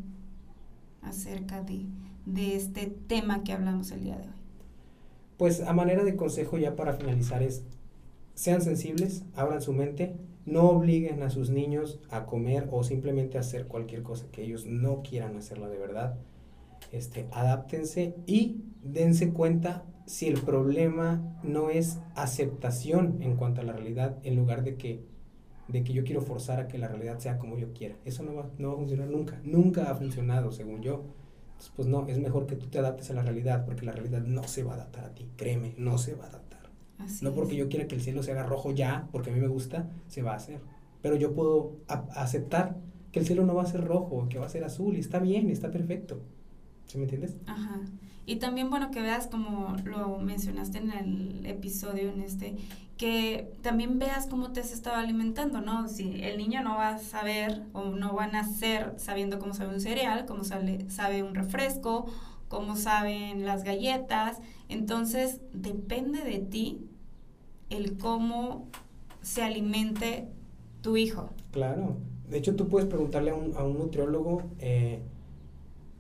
acerca 1.02 1.62
de, 1.62 1.86
de 2.26 2.56
este 2.56 2.88
tema 3.08 3.44
que 3.44 3.52
hablamos 3.52 3.92
el 3.92 4.06
día 4.06 4.16
de 4.16 4.24
hoy? 4.24 4.34
Pues 5.36 5.60
a 5.60 5.74
manera 5.74 6.06
de 6.06 6.16
consejo 6.16 6.58
ya 6.58 6.78
para 6.78 6.94
finalizar 6.94 7.44
es 7.44 7.64
sean 8.40 8.62
sensibles, 8.62 9.26
abran 9.36 9.62
su 9.62 9.74
mente, 9.74 10.16
no 10.46 10.70
obliguen 10.70 11.24
a 11.24 11.30
sus 11.30 11.50
niños 11.50 12.00
a 12.10 12.26
comer 12.26 12.70
o 12.72 12.86
simplemente 12.86 13.36
a 13.38 13.42
hacer 13.42 13.68
cualquier 13.68 14.02
cosa 14.02 14.28
que 14.32 14.44
ellos 14.44 14.66
no 14.66 15.02
quieran 15.04 15.36
hacerla 15.36 15.68
de 15.68 15.78
verdad. 15.78 16.16
Este, 16.94 17.28
adáptense 17.34 18.16
y 18.28 18.64
dense 18.82 19.34
cuenta 19.34 19.84
si 20.06 20.30
el 20.30 20.40
problema 20.40 21.38
no 21.44 21.70
es 21.70 22.00
aceptación 22.16 23.22
en 23.22 23.36
cuanto 23.36 23.60
a 23.60 23.66
la 23.66 23.74
realidad 23.74 24.20
en 24.24 24.38
lugar 24.38 24.64
de 24.64 24.78
que, 24.78 25.04
de 25.68 25.84
que 25.84 25.92
yo 25.92 26.06
quiero 26.06 26.22
forzar 26.22 26.62
a 26.62 26.70
que 26.70 26.78
la 26.78 26.88
realidad 26.88 27.20
sea 27.20 27.40
como 27.40 27.58
yo 27.58 27.74
quiera. 27.74 27.98
Eso 28.06 28.24
no 28.24 28.34
va, 28.36 28.50
no 28.58 28.70
va 28.70 28.76
a 28.76 28.78
funcionar 28.78 29.10
nunca. 29.10 29.42
Nunca 29.44 29.92
ha 29.92 29.96
funcionado, 29.96 30.54
según 30.54 30.82
yo. 30.82 31.04
Entonces, 31.48 31.74
pues 31.76 31.90
no, 31.90 32.08
es 32.08 32.18
mejor 32.20 32.48
que 32.48 32.56
tú 32.56 32.68
te 32.68 32.80
adaptes 32.80 33.12
a 33.12 33.16
la 33.16 33.22
realidad 33.22 33.66
porque 33.66 33.86
la 33.86 33.92
realidad 33.92 34.22
no 34.22 34.44
se 34.44 34.64
va 34.64 34.72
a 34.72 34.76
adaptar 34.76 35.04
a 35.04 35.14
ti. 35.14 35.28
Créeme, 35.36 35.74
no 35.78 35.98
se 35.98 36.16
va 36.16 36.24
a 36.24 36.30
adaptar 36.30 36.59
no 37.22 37.34
porque 37.34 37.56
yo 37.56 37.70
quiera 37.70 37.88
que 37.88 37.96
el 37.96 38.02
cielo 38.02 38.24
se 38.24 38.32
haga 38.32 38.44
rojo 38.44 38.72
ya, 38.72 39.08
porque 39.12 39.30
a 39.30 39.34
mí 39.34 39.40
me 39.40 39.48
gusta, 39.48 39.90
se 40.08 40.22
va 40.22 40.34
a 40.34 40.36
hacer. 40.36 40.60
Pero 41.02 41.16
yo 41.16 41.34
puedo 41.34 41.78
aceptar 41.88 42.78
que 43.12 43.20
el 43.20 43.26
cielo 43.26 43.46
no 43.46 43.56
va 43.56 43.64
a 43.64 43.66
ser 43.66 43.84
rojo, 43.84 44.28
que 44.30 44.38
va 44.40 44.46
a 44.46 44.50
ser 44.50 44.64
azul, 44.64 44.96
y 44.96 45.00
está 45.00 45.20
bien, 45.20 45.50
está 45.50 45.72
perfecto. 45.72 46.22
¿Sí 46.86 46.98
me 46.98 47.04
entiendes? 47.04 47.36
Ajá. 47.46 47.82
Y 48.26 48.36
también, 48.36 48.70
bueno, 48.70 48.92
que 48.92 49.02
veas 49.02 49.28
como 49.28 49.76
lo 49.86 50.20
mencionaste 50.20 50.78
en 50.78 50.92
el 50.92 51.46
episodio, 51.46 52.10
en 52.10 52.22
este, 52.22 52.58
que 52.98 53.52
también 53.62 53.98
veas 53.98 54.28
cómo 54.28 54.52
te 54.52 54.60
has 54.60 54.72
estado 54.72 54.98
alimentando, 54.98 55.62
¿no? 55.62 55.88
Si 55.88 56.22
el 56.22 56.38
niño 56.38 56.62
no 56.62 56.76
va 56.76 56.90
a 56.90 57.00
saber 57.00 57.64
o 57.74 57.86
no 57.92 58.14
va 58.14 58.26
a 58.26 58.28
nacer 58.28 58.94
sabiendo 58.98 59.40
cómo 59.40 59.54
sabe 59.54 59.74
un 59.74 59.82
cereal, 59.82 60.26
cómo 60.26 60.44
sale, 60.44 60.88
sabe 60.90 61.24
un 61.24 61.34
refresco, 61.34 62.08
cómo 62.50 62.76
saben 62.76 63.46
las 63.46 63.64
galletas, 63.64 64.40
entonces 64.68 65.40
depende 65.54 66.22
de 66.24 66.40
ti 66.40 66.82
el 67.70 67.98
cómo 67.98 68.68
se 69.22 69.44
alimente 69.44 70.28
tu 70.82 70.98
hijo. 70.98 71.30
Claro. 71.52 71.96
De 72.30 72.38
hecho, 72.38 72.56
tú 72.56 72.68
puedes 72.68 72.88
preguntarle 72.88 73.32
a 73.32 73.36
un, 73.36 73.56
a 73.56 73.64
un 73.64 73.78
nutriólogo 73.78 74.44
eh, 74.60 75.00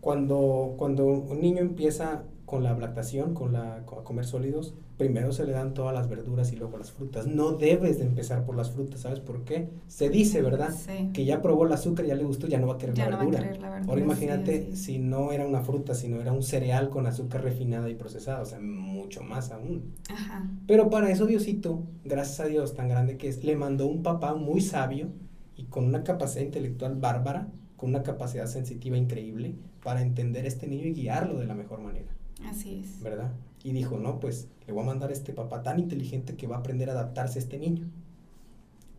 cuando, 0.01 0.75
cuando 0.77 1.05
un 1.05 1.39
niño 1.39 1.59
empieza 1.59 2.23
con 2.49 2.63
la 2.63 2.75
lactación, 2.75 3.35
con 3.35 3.53
la 3.53 3.75
a 3.75 3.83
comer 3.85 4.25
sólidos, 4.25 4.73
primero 4.97 5.31
se 5.31 5.45
le 5.45 5.51
dan 5.51 5.75
todas 5.75 5.93
las 5.93 6.09
verduras 6.09 6.51
y 6.51 6.55
luego 6.55 6.79
las 6.79 6.91
frutas. 6.91 7.27
No 7.27 7.51
debes 7.51 7.99
de 7.99 8.05
empezar 8.05 8.43
por 8.43 8.55
las 8.55 8.71
frutas, 8.71 9.01
¿sabes 9.01 9.19
por 9.19 9.43
qué? 9.43 9.69
Se 9.87 10.09
dice, 10.09 10.41
¿verdad? 10.41 10.73
Que 11.13 11.25
ya 11.25 11.43
probó 11.43 11.67
el 11.67 11.73
azúcar, 11.73 12.07
ya 12.07 12.15
le 12.15 12.23
gustó, 12.23 12.47
ya 12.47 12.57
no 12.57 12.65
va 12.65 12.73
a 12.73 12.77
querer, 12.79 12.97
la, 12.97 13.17
verdura. 13.17 13.83
Ahora 13.87 14.01
imagínate 14.01 14.75
si 14.75 14.97
no 14.97 15.31
era 15.31 15.45
una 15.45 15.61
fruta, 15.61 15.93
sino 15.93 16.19
era 16.19 16.31
un 16.31 16.41
cereal 16.41 16.89
con 16.89 17.05
azúcar 17.05 17.43
refinada 17.43 17.87
y 17.87 17.93
procesada, 17.93 18.41
o 18.41 18.45
sea, 18.45 18.59
mucho 18.59 19.21
más 19.21 19.51
aún. 19.51 19.93
Ajá. 20.09 20.49
Pero 20.65 20.89
para 20.89 21.11
eso 21.11 21.27
Diosito, 21.27 21.83
gracias 22.03 22.39
a 22.39 22.45
Dios 22.45 22.73
tan 22.73 22.89
grande 22.89 23.17
que 23.17 23.27
es, 23.27 23.43
le 23.43 23.55
mandó 23.55 23.85
un 23.85 24.01
papá 24.01 24.33
muy 24.33 24.61
sabio 24.61 25.09
y 25.55 25.65
con 25.65 25.85
una 25.85 26.03
capacidad 26.03 26.43
intelectual 26.43 26.95
bárbara, 26.95 27.47
con 27.77 27.91
una 27.91 28.01
capacidad 28.01 28.47
sensitiva 28.47 28.97
increíble 28.97 29.53
para 29.83 30.01
entender 30.01 30.45
a 30.45 30.47
este 30.47 30.65
niño 30.65 30.87
y 30.87 30.93
guiarlo 30.93 31.37
de 31.37 31.45
la 31.45 31.53
mejor 31.53 31.81
manera. 31.81 32.18
Así 32.45 32.81
es. 32.83 33.01
¿Verdad? 33.01 33.31
Y 33.63 33.71
dijo, 33.71 33.97
no, 33.97 34.19
pues 34.19 34.47
le 34.67 34.73
voy 34.73 34.83
a 34.83 34.87
mandar 34.87 35.09
a 35.09 35.13
este 35.13 35.33
papá 35.33 35.63
tan 35.63 35.79
inteligente 35.79 36.35
que 36.35 36.47
va 36.47 36.57
a 36.57 36.59
aprender 36.59 36.89
a 36.89 36.93
adaptarse 36.93 37.39
a 37.39 37.41
este 37.41 37.57
niño. 37.57 37.89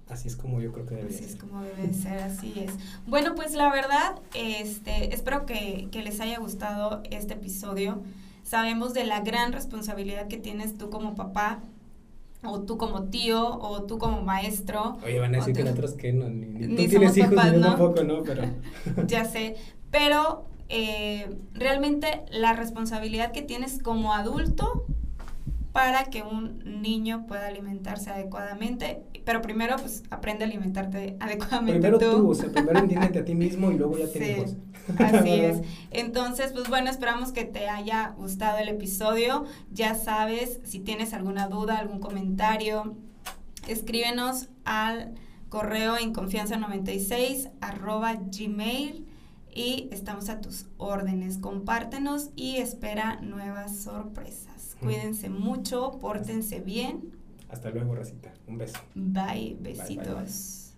Así 0.08 0.26
es 0.26 0.36
como 0.36 0.60
yo 0.60 0.72
creo 0.72 0.86
que 0.86 0.96
debe 0.96 1.12
ser. 1.12 1.24
Así 1.24 1.32
es 1.32 1.40
como 1.40 1.62
debe 1.62 1.94
ser, 1.94 2.18
así 2.18 2.52
es. 2.56 2.72
Bueno, 3.06 3.34
pues 3.36 3.54
la 3.54 3.70
verdad, 3.70 4.18
este, 4.34 5.14
espero 5.14 5.46
que, 5.46 5.88
que 5.92 6.02
les 6.02 6.20
haya 6.20 6.38
gustado 6.38 7.02
este 7.10 7.34
episodio. 7.34 8.02
Sabemos 8.42 8.92
de 8.92 9.04
la 9.04 9.20
gran 9.20 9.52
responsabilidad 9.52 10.26
que 10.26 10.36
tienes 10.36 10.76
tú 10.76 10.90
como 10.90 11.14
papá 11.14 11.62
o 12.42 12.60
tú 12.62 12.78
como 12.78 13.04
tío, 13.04 13.58
o 13.60 13.82
tú 13.84 13.98
como 13.98 14.22
maestro. 14.22 14.98
Oye, 15.04 15.20
van 15.20 15.34
a 15.34 15.38
decir 15.38 15.54
que 15.54 15.62
nosotros 15.62 15.92
que 15.92 16.12
no, 16.12 16.28
ni, 16.28 16.46
ni, 16.46 16.68
tú 16.86 16.90
tienes 16.90 17.16
hijos, 17.16 17.30
ni 17.30 17.52
yo 17.52 17.60
tampoco, 17.60 18.02
¿no? 18.02 18.22
Pero... 18.22 18.42
ya 19.06 19.24
sé, 19.24 19.56
pero 19.90 20.46
eh, 20.72 21.28
realmente 21.52 22.22
la 22.30 22.52
responsabilidad 22.52 23.32
que 23.32 23.42
tienes 23.42 23.82
como 23.82 24.14
adulto 24.14 24.86
para 25.72 26.04
que 26.04 26.22
un 26.22 26.80
niño 26.80 27.26
pueda 27.26 27.48
alimentarse 27.48 28.10
adecuadamente. 28.10 29.02
Pero 29.24 29.42
primero, 29.42 29.76
pues, 29.76 30.04
aprende 30.10 30.44
a 30.44 30.46
alimentarte 30.46 31.16
adecuadamente 31.18 31.80
primero 31.80 31.98
tú. 31.98 32.30
o 32.30 32.34
sea, 32.34 32.50
primero 32.50 32.78
entiéndete 32.78 33.18
a 33.18 33.24
ti 33.24 33.34
mismo 33.34 33.72
y 33.72 33.78
luego 33.78 33.98
ya 33.98 34.06
te 34.12 34.46
sí, 34.46 34.56
Así 34.98 35.30
es. 35.40 35.60
Entonces, 35.90 36.52
pues 36.52 36.68
bueno, 36.68 36.88
esperamos 36.88 37.32
que 37.32 37.44
te 37.44 37.68
haya 37.68 38.14
gustado 38.16 38.58
el 38.58 38.68
episodio. 38.68 39.46
Ya 39.72 39.96
sabes, 39.96 40.60
si 40.62 40.78
tienes 40.78 41.14
alguna 41.14 41.48
duda, 41.48 41.78
algún 41.78 41.98
comentario, 41.98 42.94
escríbenos 43.66 44.48
al 44.64 45.14
correo 45.48 45.98
en 45.98 46.12
confianza 46.12 46.56
96 46.56 47.48
arroba 47.60 48.14
gmail 48.14 49.09
y 49.54 49.88
estamos 49.92 50.28
a 50.28 50.40
tus 50.40 50.66
órdenes. 50.76 51.38
Compártenos 51.38 52.30
y 52.36 52.56
espera 52.56 53.20
nuevas 53.20 53.76
sorpresas. 53.76 54.76
Cuídense 54.80 55.28
mucho, 55.28 55.98
pórtense 56.00 56.60
bien. 56.60 57.12
Hasta 57.48 57.70
luego, 57.70 57.94
Racita. 57.94 58.32
Un 58.46 58.58
beso. 58.58 58.78
Bye, 58.94 59.56
besitos. 59.60 60.69